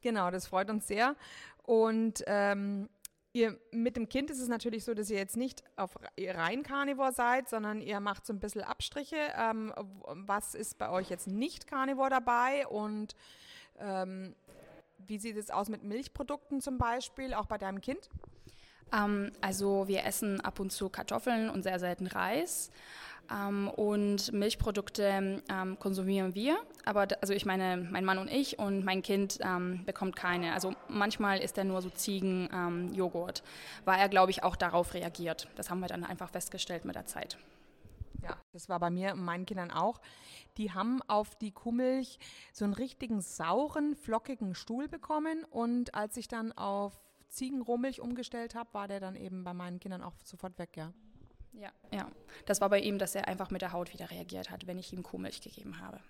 [0.00, 1.16] genau, das freut uns sehr.
[1.62, 2.88] Und ähm,
[3.32, 7.12] ihr, mit dem Kind ist es natürlich so, dass ihr jetzt nicht auf rein Carnivore
[7.12, 9.16] seid, sondern ihr macht so ein bisschen Abstriche.
[9.36, 9.72] Ähm,
[10.06, 13.14] was ist bei euch jetzt nicht Carnivore dabei und
[13.78, 14.34] ähm,
[14.98, 18.10] wie sieht es aus mit Milchprodukten zum Beispiel, auch bei deinem Kind?
[18.92, 22.70] Ähm, also wir essen ab und zu Kartoffeln und sehr selten Reis.
[23.30, 28.84] Ähm, und Milchprodukte ähm, konsumieren wir, aber also ich meine, mein Mann und ich und
[28.84, 30.54] mein Kind ähm, bekommt keine.
[30.54, 35.48] Also manchmal ist er nur so Ziegenjoghurt, ähm, weil er, glaube ich, auch darauf reagiert.
[35.56, 37.36] Das haben wir dann einfach festgestellt mit der Zeit.
[38.22, 40.00] Ja, das war bei mir und meinen Kindern auch.
[40.56, 42.18] Die haben auf die Kuhmilch
[42.52, 46.98] so einen richtigen sauren, flockigen Stuhl bekommen und als ich dann auf
[47.28, 50.92] Ziegenrohmilch umgestellt habe, war der dann eben bei meinen Kindern auch sofort weg, ja.
[51.52, 52.08] Ja, ja.
[52.46, 54.92] Das war bei ihm, dass er einfach mit der Haut wieder reagiert hat, wenn ich
[54.92, 56.00] ihm Kuhmilch gegeben habe.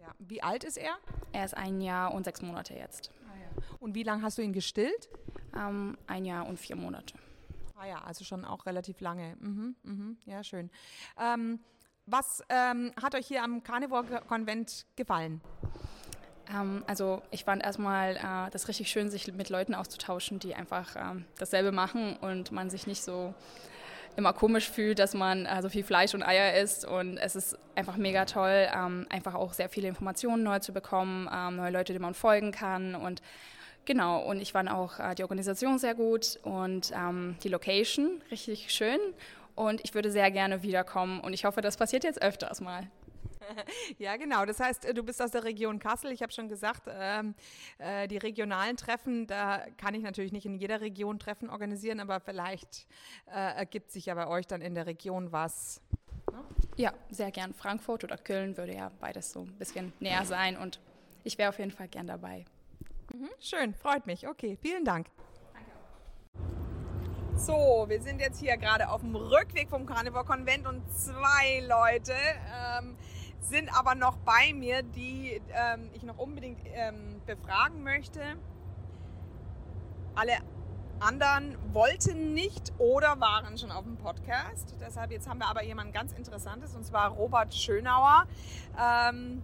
[0.00, 0.14] Ja.
[0.18, 0.96] Wie alt ist er?
[1.32, 3.10] Er ist ein Jahr und sechs Monate jetzt.
[3.26, 3.62] Ah, ja.
[3.80, 5.08] Und wie lange hast du ihn gestillt?
[5.56, 7.14] Ähm, ein Jahr und vier Monate.
[7.76, 9.36] Ah ja, also schon auch relativ lange.
[9.40, 10.70] Mhm, mhm, ja, schön.
[11.18, 11.60] Ähm,
[12.06, 15.40] was ähm, hat euch hier am Carnivore-Konvent gefallen?
[16.54, 20.96] Ähm, also ich fand erstmal äh, das richtig schön, sich mit Leuten auszutauschen, die einfach
[20.96, 23.34] ähm, dasselbe machen und man sich nicht so
[24.16, 26.84] immer komisch fühlt, dass man äh, so viel Fleisch und Eier isst.
[26.84, 31.28] Und es ist einfach mega toll, ähm, einfach auch sehr viele Informationen neu zu bekommen,
[31.32, 32.96] ähm, neue Leute, denen man folgen kann.
[32.96, 33.22] Und
[33.84, 38.72] genau, und ich fand auch äh, die Organisation sehr gut und ähm, die Location richtig
[38.72, 38.98] schön.
[39.54, 42.88] Und ich würde sehr gerne wiederkommen und ich hoffe, das passiert jetzt öfters mal.
[43.98, 44.44] ja, genau.
[44.44, 46.12] Das heißt, äh, du bist aus der Region Kassel.
[46.12, 47.34] Ich habe schon gesagt, ähm,
[47.78, 52.20] äh, die regionalen Treffen, da kann ich natürlich nicht in jeder Region Treffen organisieren, aber
[52.20, 52.86] vielleicht
[53.26, 55.80] äh, ergibt sich ja bei euch dann in der Region was.
[56.30, 56.44] Ne?
[56.76, 57.54] Ja, sehr gern.
[57.54, 60.80] Frankfurt oder Köln würde ja beides so ein bisschen näher sein und
[61.24, 62.44] ich wäre auf jeden Fall gern dabei.
[63.12, 64.28] Mhm, schön, freut mich.
[64.28, 65.06] Okay, vielen Dank.
[67.34, 72.12] So, wir sind jetzt hier gerade auf dem Rückweg vom Carnivore Konvent und zwei Leute
[72.12, 72.96] ähm,
[73.40, 78.20] sind aber noch bei mir, die ähm, ich noch unbedingt ähm, befragen möchte.
[80.14, 80.38] Alle
[81.00, 84.74] anderen wollten nicht oder waren schon auf dem Podcast.
[84.80, 88.26] Deshalb jetzt haben wir aber jemanden ganz Interessantes und zwar Robert Schönauer.
[88.78, 89.42] Ähm,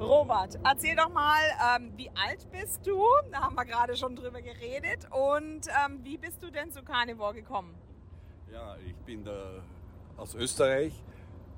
[0.00, 1.40] Robert, erzähl doch mal,
[1.76, 3.02] ähm, wie alt bist du?
[3.32, 5.08] Da haben wir gerade schon drüber geredet.
[5.10, 7.74] Und ähm, wie bist du denn zu Carnivore gekommen?
[8.52, 9.62] Ja, ich bin da
[10.16, 10.92] aus Österreich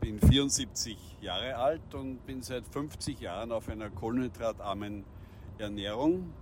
[0.00, 5.04] bin 74 Jahre alt und bin seit 50 Jahren auf einer kohlenhydratarmen
[5.58, 6.32] Ernährung,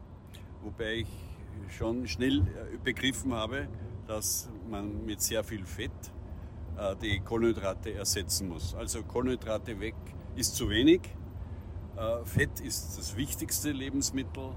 [0.62, 1.08] wobei ich
[1.76, 3.68] schon schnell äh, begriffen habe,
[4.06, 5.90] dass man mit sehr viel Fett
[6.78, 8.74] äh, die Kohlenhydrate ersetzen muss.
[8.74, 9.96] Also Kohlenhydrate weg
[10.36, 11.00] ist zu wenig.
[11.96, 14.50] Äh, Fett ist das wichtigste Lebensmittel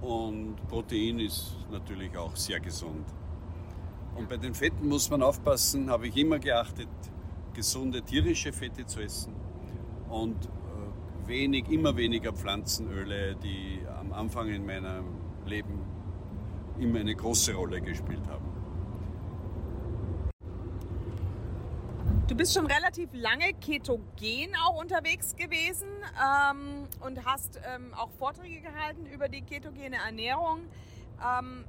[0.00, 3.06] und Protein ist natürlich auch sehr gesund.
[4.14, 6.88] Und bei den Fetten muss man aufpassen, habe ich immer geachtet,
[7.56, 9.34] gesunde tierische Fette zu essen
[10.10, 15.06] und äh, wenig, immer weniger Pflanzenöle, die am Anfang in meinem
[15.46, 15.80] Leben
[16.78, 18.44] immer eine große Rolle gespielt haben.
[22.28, 25.88] Du bist schon relativ lange ketogen auch unterwegs gewesen
[26.20, 30.60] ähm, und hast ähm, auch Vorträge gehalten über die ketogene Ernährung.
[31.24, 31.64] Ähm,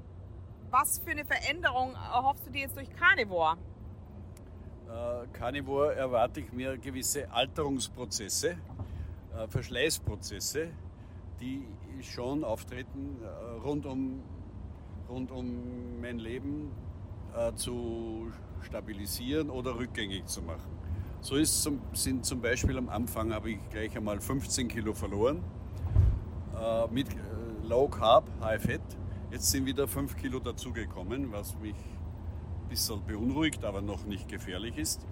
[0.69, 3.55] was für eine Veränderung erhoffst du dir jetzt durch Carnivore?
[4.87, 10.69] Äh, Carnivore erwarte ich mir gewisse Alterungsprozesse, äh, Verschleißprozesse,
[11.39, 11.65] die
[12.01, 14.21] schon auftreten äh, rund, um,
[15.09, 16.71] rund um mein Leben
[17.35, 18.31] äh, zu
[18.61, 20.71] stabilisieren oder rückgängig zu machen.
[21.21, 25.43] So ist zum, sind zum Beispiel am Anfang habe ich gleich einmal 15 Kilo verloren
[26.89, 27.07] mit
[27.63, 28.81] Low Carb, High Fat.
[29.29, 31.75] Jetzt sind wieder 5 Kilo dazugekommen, was mich
[32.67, 35.07] bisschen beunruhigt, aber noch nicht gefährlich ist.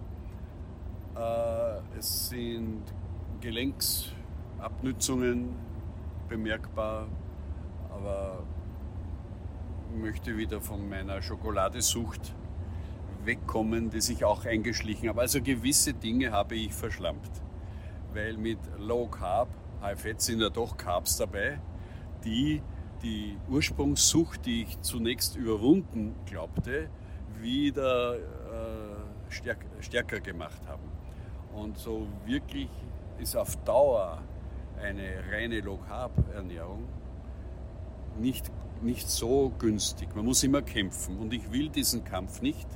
[1.16, 2.84] Äh, es sind
[3.42, 5.56] Gelenksabnützungen
[6.28, 7.08] bemerkbar,
[7.90, 8.44] aber
[9.96, 12.34] möchte wieder von meiner Schokoladesucht
[13.24, 15.22] wegkommen, die sich auch eingeschlichen habe.
[15.22, 17.32] Also gewisse Dinge habe ich verschlampt,
[18.14, 19.50] weil mit Low Carb,
[19.82, 21.60] High Fat sind ja doch Carbs dabei,
[22.24, 22.62] die
[23.04, 26.90] die Ursprungssucht, die ich zunächst überwunden glaubte,
[27.42, 28.20] wieder äh,
[29.30, 30.92] stärk, stärker gemacht haben.
[31.54, 32.70] Und so wirklich
[33.20, 34.22] ist auf Dauer
[34.82, 36.88] eine reine Low-Carb-Ernährung
[38.20, 40.16] nicht, nicht so günstig.
[40.16, 42.68] Man muss immer kämpfen und ich will diesen Kampf nicht.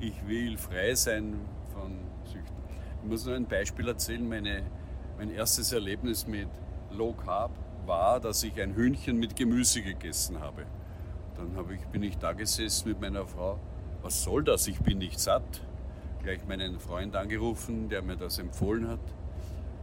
[0.00, 1.40] Ich will frei sein
[1.72, 2.56] von Süchten.
[3.02, 4.28] Ich muss nur ein Beispiel erzählen.
[4.28, 4.62] Meine,
[5.18, 6.48] mein erstes Erlebnis mit
[6.90, 7.52] Low Carb
[7.86, 10.66] war, dass ich ein Hühnchen mit Gemüse gegessen habe.
[11.36, 13.58] Dann habe ich, bin ich da gesessen mit meiner Frau
[14.06, 15.62] was soll das, ich bin nicht satt.
[16.22, 19.00] Gleich meinen Freund angerufen, der mir das empfohlen hat.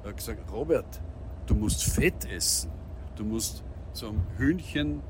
[0.02, 1.02] Er hat gesagt, Robert,
[1.46, 2.72] du musst Fett essen.
[3.18, 5.02] Du musst zum Hühnchen,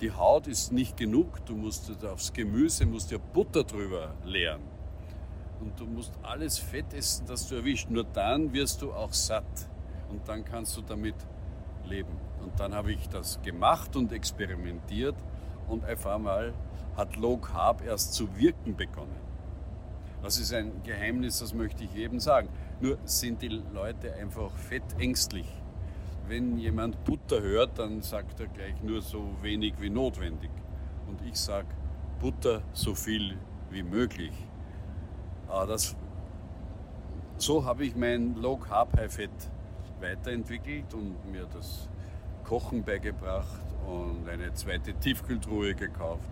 [0.00, 4.62] die Haut ist nicht genug, du musst aufs Gemüse, musst dir Butter drüber leeren.
[5.60, 7.90] Und du musst alles Fett essen, das du erwischt.
[7.90, 9.68] Nur dann wirst du auch satt.
[10.10, 11.16] und dann kannst du damit
[11.84, 12.16] leben.
[12.40, 15.16] Und dann habe ich das gemacht und experimentiert
[15.68, 16.54] und auf einmal
[16.96, 19.16] hat Low Carb erst zu wirken begonnen.
[20.22, 22.48] Das ist ein Geheimnis, das möchte ich jedem sagen.
[22.80, 25.46] Nur sind die Leute einfach fettängstlich.
[26.28, 30.50] Wenn jemand Butter hört, dann sagt er gleich nur so wenig wie notwendig.
[31.08, 31.68] Und ich sage
[32.20, 33.36] Butter so viel
[33.70, 34.32] wie möglich.
[35.48, 35.96] Aber das,
[37.38, 39.30] so habe ich mein Low Carb High Fat
[40.00, 41.88] weiterentwickelt und mir das
[42.44, 46.28] Kochen beigebracht und eine zweite Tiefkühltruhe gekauft.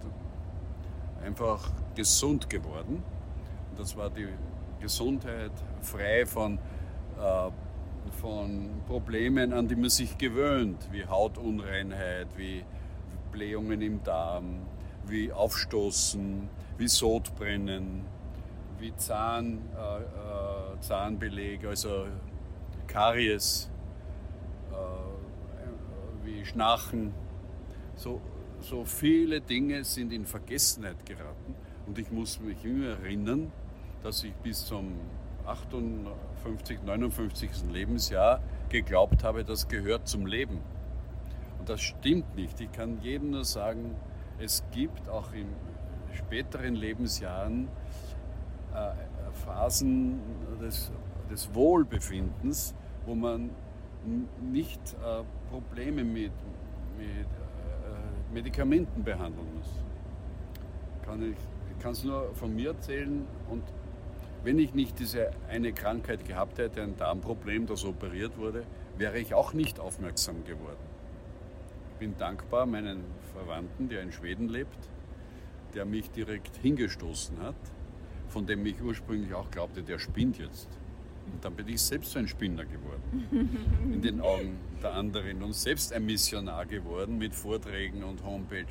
[1.25, 3.03] Einfach gesund geworden.
[3.71, 4.29] Und das war die
[4.81, 5.53] Gesundheit
[5.83, 6.59] frei von,
[7.19, 7.51] äh,
[8.21, 12.65] von Problemen, an die man sich gewöhnt, wie Hautunreinheit, wie
[13.33, 14.63] Blähungen im Darm,
[15.07, 16.49] wie Aufstoßen,
[16.79, 18.05] wie Sodbrennen,
[18.79, 22.07] wie Zahn, äh, äh, Zahnbeleg, also
[22.87, 23.71] Karies,
[24.71, 27.13] äh, wie Schnarchen.
[27.97, 28.21] So,
[28.61, 31.55] so viele Dinge sind in Vergessenheit geraten
[31.87, 33.53] und ich muss mich immer erinnern,
[34.03, 34.93] dass ich bis zum
[35.47, 37.51] 58, 59.
[37.73, 40.61] Lebensjahr geglaubt habe, das gehört zum Leben.
[41.59, 42.61] Und das stimmt nicht.
[42.61, 43.95] Ich kann jedem nur sagen,
[44.39, 45.47] es gibt auch in
[46.15, 47.69] späteren Lebensjahren
[48.75, 48.91] äh,
[49.45, 50.21] Phasen
[50.61, 50.91] des,
[51.31, 52.75] des, Wohlbefindens,
[53.07, 53.51] wo man
[54.53, 56.33] nicht äh, Probleme mit,
[56.99, 57.27] mit
[58.33, 59.69] Medikamenten behandeln muss.
[61.05, 63.63] Kann ich, kann es nur von mir erzählen und
[64.45, 68.65] wenn ich nicht diese eine Krankheit gehabt hätte, ein Darmproblem, das operiert wurde,
[68.97, 70.79] wäre ich auch nicht aufmerksam geworden.
[71.93, 73.03] Ich bin dankbar meinen
[73.33, 74.89] Verwandten, der in Schweden lebt,
[75.75, 77.57] der mich direkt hingestoßen hat,
[78.29, 80.78] von dem ich ursprünglich auch glaubte, der spinnt jetzt.
[81.33, 83.29] Und dann bin ich selbst so ein Spinner geworden,
[83.93, 88.63] in den Augen der anderen und selbst ein Missionar geworden mit Vorträgen und Homepage.
[88.63, 88.65] Äh,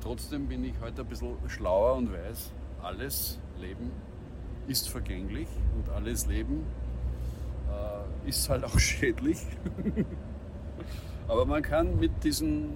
[0.00, 2.52] trotzdem bin ich heute ein bisschen schlauer und weiß,
[2.82, 3.90] alles Leben
[4.66, 6.64] ist vergänglich und alles Leben
[7.68, 9.38] äh, ist halt auch schädlich.
[11.28, 12.70] Aber man kann mit diesen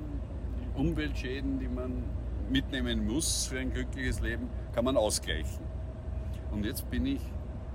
[0.75, 2.05] Umweltschäden, die man
[2.51, 5.72] mitnehmen muss für ein glückliches Leben, kann man ausgleichen.
[6.53, 7.21] Und jetzt bin ich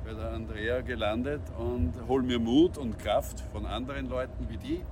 [0.05, 4.84] bei der Andrea gelandet und hole mir Mut und Kraft von anderen Leuten wie die,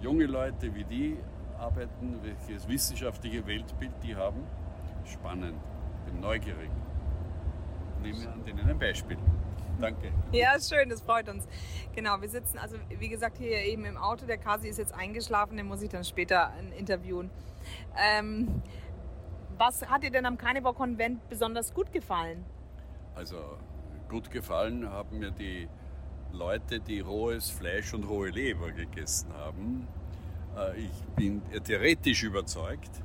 [0.00, 1.16] junge Leute wie die
[1.58, 4.44] arbeiten, welches wissenschaftliche Weltbild die haben.
[5.04, 5.58] Spannend,
[6.04, 6.70] bin neugierig.
[8.02, 9.16] Nehme an denen ein Beispiel.
[9.80, 10.12] Danke.
[10.32, 11.46] Ja, schön, das freut uns.
[11.94, 14.26] Genau, wir sitzen also, wie gesagt, hier eben im Auto.
[14.26, 17.30] Der Kasi ist jetzt eingeschlafen, den muss ich dann später interviewen.
[17.96, 18.62] Ähm,
[19.56, 22.44] was hat dir denn am Carnivore-Konvent besonders gut gefallen?
[23.18, 23.36] Also,
[24.08, 25.68] gut gefallen haben mir die
[26.32, 29.88] Leute, die rohes Fleisch und rohe Leber gegessen haben.
[30.56, 33.02] Äh, ich bin theoretisch überzeugt,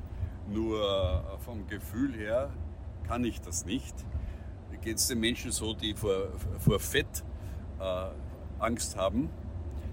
[0.48, 2.52] nur äh, vom Gefühl her
[3.08, 4.06] kann ich das nicht
[4.84, 6.28] geht es den Menschen so, die vor,
[6.60, 7.24] vor Fett
[7.80, 8.10] äh,
[8.60, 9.30] Angst haben.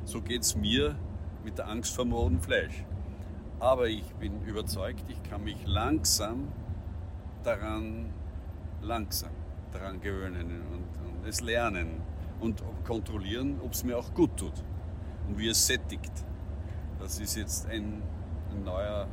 [0.04, 0.96] So geht es mir
[1.44, 2.84] mit der Angst vor rotem Fleisch.
[3.60, 6.48] Aber ich bin überzeugt, ich kann mich langsam
[7.44, 8.12] daran,
[8.82, 9.30] langsam
[9.72, 12.02] daran gewöhnen und, und es lernen
[12.40, 14.64] und kontrollieren, ob es mir auch gut tut
[15.28, 16.12] und wie es sättigt.
[16.98, 18.02] Das ist jetzt ein,
[18.50, 19.08] ein neuer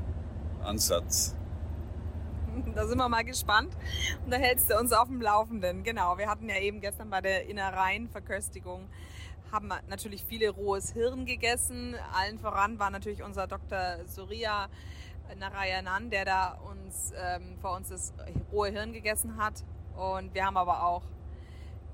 [0.64, 1.38] Ansatz
[2.76, 3.76] Da sind wir mal gespannt.
[4.24, 5.84] Und da hältst du uns auf dem Laufenden.
[5.84, 8.88] Genau, wir hatten ja eben gestern bei der Innereienverköstigung
[9.50, 11.96] haben natürlich viele rohes Hirn gegessen.
[12.14, 14.06] Allen voran war natürlich unser Dr.
[14.06, 14.68] Surya
[15.40, 18.14] Narayanan, der da uns ähm, vor uns das
[18.52, 19.64] rohe Hirn gegessen hat.
[19.98, 21.04] Und wir haben aber auch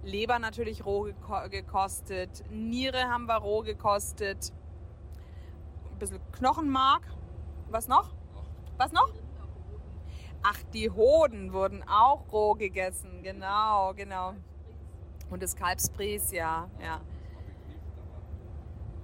[0.04, 1.08] Leber natürlich roh
[1.49, 4.51] gekostet, Niere haben wir roh gekostet,
[5.91, 7.04] ein bisschen Knochenmark.
[7.70, 8.14] Was noch?
[8.78, 9.10] Was noch?
[10.41, 13.24] Ach, die Hoden wurden auch roh gegessen.
[13.24, 14.34] Genau, genau.
[15.30, 16.99] Und das Kalbsbries, ja, ja.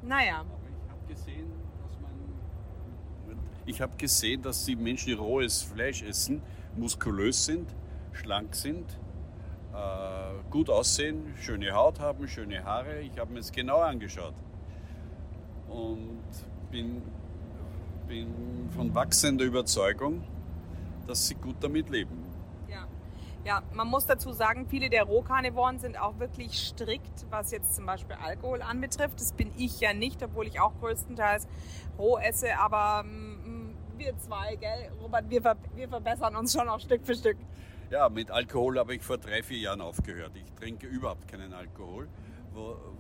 [0.02, 0.46] Naja.
[3.66, 6.42] Ich habe gesehen, dass die Menschen, die rohes Fleisch essen,
[6.76, 7.74] muskulös sind,
[8.20, 8.86] schlank sind,
[9.74, 13.00] äh, gut aussehen, schöne Haut haben, schöne Haare.
[13.02, 14.36] Ich habe mir das genau angeschaut
[15.68, 16.24] und
[16.72, 17.02] bin,
[18.08, 20.24] bin von wachsender Überzeugung,
[21.08, 22.30] dass sie gut damit leben.
[23.46, 23.64] Ja.
[23.74, 28.16] Man muss dazu sagen, viele der Rohkarnivoren sind auch wirklich strikt, was jetzt zum Beispiel
[28.22, 29.20] Alkohol anbetrifft.
[29.20, 31.48] Das bin ich ja nicht, obwohl ich auch größtenteils
[31.98, 32.60] roh esse.
[32.60, 35.42] Aber mm, wir zwei, gell, Robert, wir,
[35.76, 37.38] wir verbessern uns schon auch Stück für Stück.
[37.90, 40.34] Ja, mit Alkohol habe ich vor drei, vier Jahren aufgehört.
[40.36, 42.08] Ich trinke überhaupt keinen Alkohol,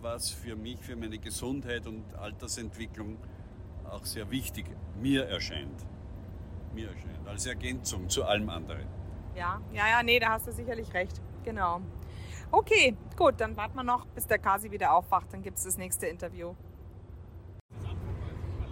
[0.01, 3.17] was für mich, für meine Gesundheit und Altersentwicklung
[3.87, 4.65] auch sehr wichtig
[4.99, 5.85] mir erscheint.
[6.73, 8.87] Mir erscheint, als Ergänzung zu allem anderen.
[9.35, 11.21] Ja, ja, ja, nee, da hast du sicherlich recht.
[11.43, 11.81] Genau.
[12.51, 15.77] Okay, gut, dann warten wir noch, bis der Kasi wieder aufwacht, dann gibt es das
[15.77, 16.55] nächste Interview.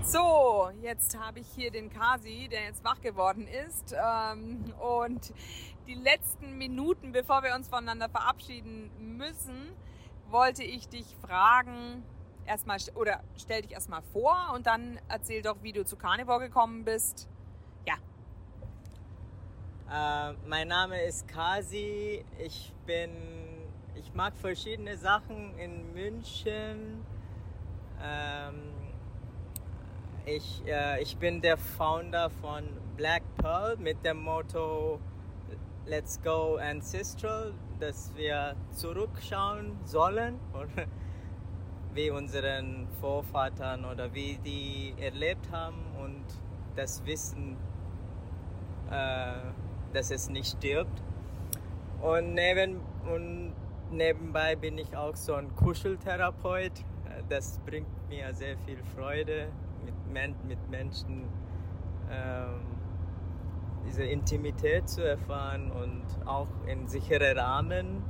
[0.01, 3.93] So, jetzt habe ich hier den Kasi, der jetzt wach geworden ist.
[3.93, 5.33] Ähm, und
[5.87, 9.71] die letzten Minuten, bevor wir uns voneinander verabschieden müssen,
[10.29, 12.03] wollte ich dich fragen,
[12.45, 16.83] erstmal oder stell dich erstmal vor und dann erzähl doch, wie du zu Carnivore gekommen
[16.83, 17.29] bist.
[17.85, 17.95] Ja.
[19.89, 22.25] Äh, mein Name ist Kasi.
[22.37, 23.11] Ich bin,
[23.95, 27.05] ich mag verschiedene Sachen in München.
[28.01, 28.73] Ähm,
[30.25, 32.65] ich, äh, ich bin der Founder von
[32.97, 34.99] Black Pearl mit dem Motto
[35.89, 40.37] Let's Go Ancestral, dass wir zurückschauen sollen
[41.93, 46.25] wie unseren Vorvätern oder wie die erlebt haben und
[46.75, 47.55] das Wissen,
[48.91, 49.31] äh,
[49.93, 51.01] dass es nicht stirbt.
[52.01, 53.53] Und, neben, und
[53.89, 56.83] nebenbei bin ich auch so ein Kuscheltherapeut.
[57.29, 59.47] Das bringt mir sehr viel Freude
[60.11, 61.29] mit, mit Menschen
[62.11, 62.66] ähm,
[63.87, 68.03] diese Intimität zu erfahren und auch in sichere Rahmen.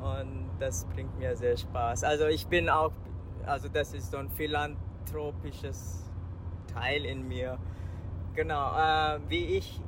[0.00, 2.04] Und das bringt mir sehr Spaß.
[2.04, 2.92] Also ich bin auch,
[3.44, 6.10] also das ist so ein philanthropisches
[6.72, 7.58] Teil in mir.
[8.34, 9.80] Genau, äh, wie ich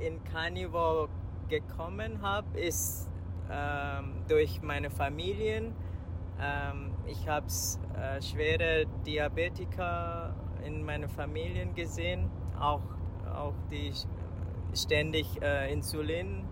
[0.00, 1.08] in Carnivore
[1.48, 3.08] gekommen habe, ist
[3.50, 5.74] ähm, durch meine Familien.
[6.40, 10.34] Ähm, ich habe äh, schwere Diabetiker
[10.64, 12.82] in meinen Familien gesehen, auch,
[13.34, 13.92] auch die
[14.76, 16.44] ständig äh, Insulin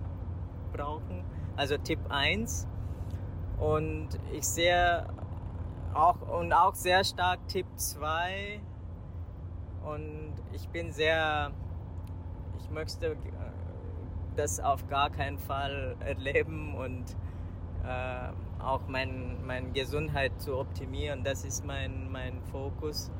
[0.72, 1.24] brauchen,
[1.56, 2.66] also Typ 1.
[3.58, 5.06] Und ich sehe
[5.94, 8.60] auch und auch sehr stark Typ 2.
[9.84, 11.52] Und ich bin sehr,
[12.58, 13.16] ich möchte äh,
[14.36, 17.04] das auf gar keinen Fall erleben und
[17.84, 21.24] äh, auch meine mein Gesundheit zu optimieren.
[21.24, 23.10] Das ist mein, mein Fokus.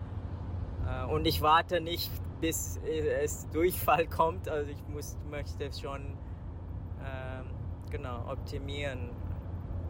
[0.87, 2.11] Äh, und ich warte nicht,
[2.43, 2.79] bis
[3.23, 4.49] es Durchfall kommt.
[4.49, 6.03] Also ich muss, möchte schon
[7.01, 9.11] äh, genau optimieren.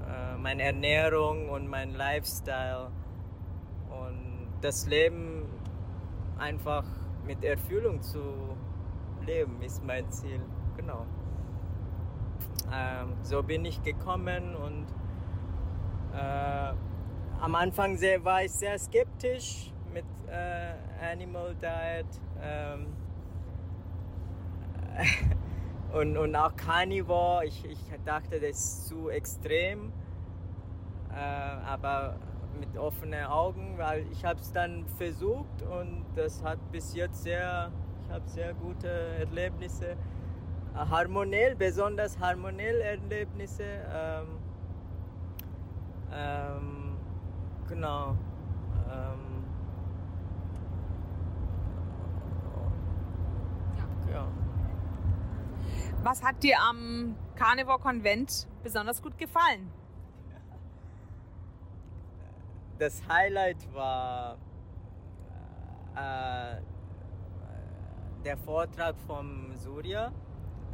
[0.07, 2.91] Äh, meine Ernährung und mein Lifestyle.
[3.89, 5.47] Und das Leben
[6.39, 6.85] einfach
[7.27, 8.21] mit Erfüllung zu
[9.27, 10.43] leben, ist mein Ziel.
[10.77, 11.07] Genau.
[12.71, 14.87] Ähm, so bin ich gekommen und
[16.15, 16.75] äh,
[17.41, 20.75] am Anfang sehr, war ich sehr skeptisch mit äh,
[21.13, 22.07] Animal Diet
[22.43, 22.87] ähm,
[25.93, 27.45] und, und auch Carnivore.
[27.47, 29.93] Ich, ich dachte, das ist zu extrem,
[31.11, 32.17] äh, aber
[32.59, 37.71] mit offenen Augen, weil ich habe es dann versucht und das hat bis jetzt sehr,
[38.05, 39.97] ich habe sehr gute Erlebnisse
[40.75, 43.65] harmonell, besonders harmonell Erlebnisse.
[43.65, 44.27] Ähm,
[46.15, 46.97] ähm,
[47.69, 48.17] genau.
[48.91, 49.33] Ähm,
[54.13, 54.29] ja.
[56.03, 59.71] Was hat dir am Carnivore Konvent besonders gut gefallen?
[62.79, 64.37] Das Highlight war
[65.95, 66.61] äh,
[68.25, 70.13] der Vortrag vom Surya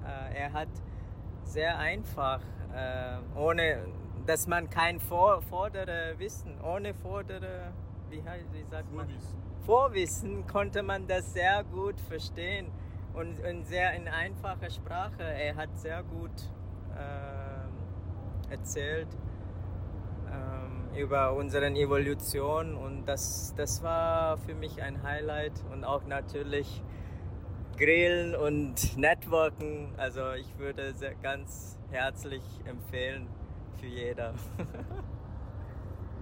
[0.09, 0.69] äh, er hat
[1.45, 2.41] sehr einfach,
[2.75, 3.87] äh, ohne
[4.27, 7.73] dass man kein Vor vordere Wissen, ohne vordere,
[8.11, 8.23] wie,
[8.53, 9.07] wie sagt man?
[9.07, 9.39] Vorwissen.
[9.65, 12.71] Vorwissen konnte man das sehr gut verstehen
[13.19, 15.23] und, und sehr in einfacher Sprache.
[15.23, 16.31] Er hat sehr gut
[16.97, 19.09] äh, erzählt
[20.31, 26.83] ähm, über unsere Evolution und das, das war für mich ein Highlight und auch natürlich
[27.77, 29.93] Grillen und Networken.
[29.97, 33.29] Also ich würde sehr, ganz herzlich empfehlen
[33.81, 34.35] für jeder.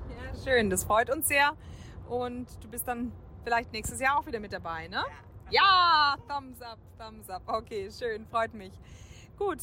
[0.09, 1.53] ja, schön, das freut uns sehr.
[2.09, 4.97] Und du bist dann vielleicht nächstes Jahr auch wieder mit dabei, ne?
[4.97, 7.43] Ja, ja Thumbs up, Thumbs up.
[7.47, 8.73] Okay, schön, freut mich.
[9.39, 9.59] Gut,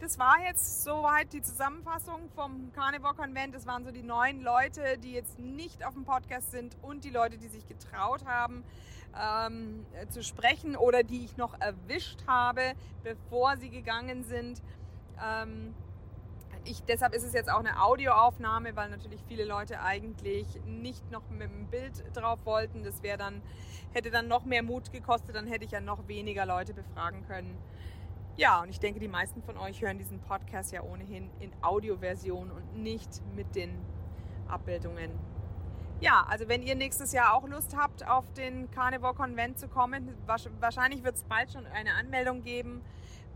[0.00, 3.54] das war jetzt soweit die Zusammenfassung vom Carnivore Konvent.
[3.54, 7.10] Das waren so die neun Leute, die jetzt nicht auf dem Podcast sind und die
[7.10, 8.64] Leute, die sich getraut haben,
[9.16, 12.72] ähm, zu sprechen oder die ich noch erwischt habe,
[13.04, 14.60] bevor sie gegangen sind.
[15.24, 15.74] Ähm,
[16.64, 21.28] ich, deshalb ist es jetzt auch eine Audioaufnahme, weil natürlich viele Leute eigentlich nicht noch
[21.30, 22.82] mit dem Bild drauf wollten.
[22.82, 23.42] Das wäre dann,
[23.92, 27.58] hätte dann noch mehr Mut gekostet, dann hätte ich ja noch weniger Leute befragen können.
[28.36, 32.50] Ja, und ich denke, die meisten von euch hören diesen Podcast ja ohnehin in Audioversion
[32.50, 33.78] und nicht mit den
[34.48, 35.10] Abbildungen.
[36.00, 40.16] Ja, also wenn ihr nächstes Jahr auch Lust habt, auf den Carnivore Konvent zu kommen,
[40.26, 42.82] wahrscheinlich wird es bald schon eine Anmeldung geben.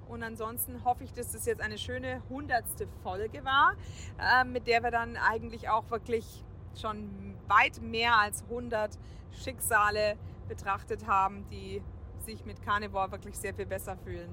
[0.08, 3.74] Und ansonsten hoffe ich, dass das jetzt eine schöne hundertste Folge war,
[4.18, 6.44] äh, mit der wir dann eigentlich auch wirklich
[6.80, 8.98] schon weit mehr als 100
[9.32, 10.16] Schicksale
[10.48, 11.82] betrachtet haben, die
[12.24, 14.30] sich mit Carnivore wirklich sehr viel besser fühlen.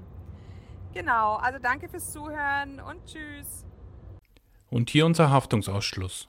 [0.92, 3.64] Genau, also danke fürs Zuhören und tschüss.
[4.70, 6.28] Und hier unser Haftungsausschluss.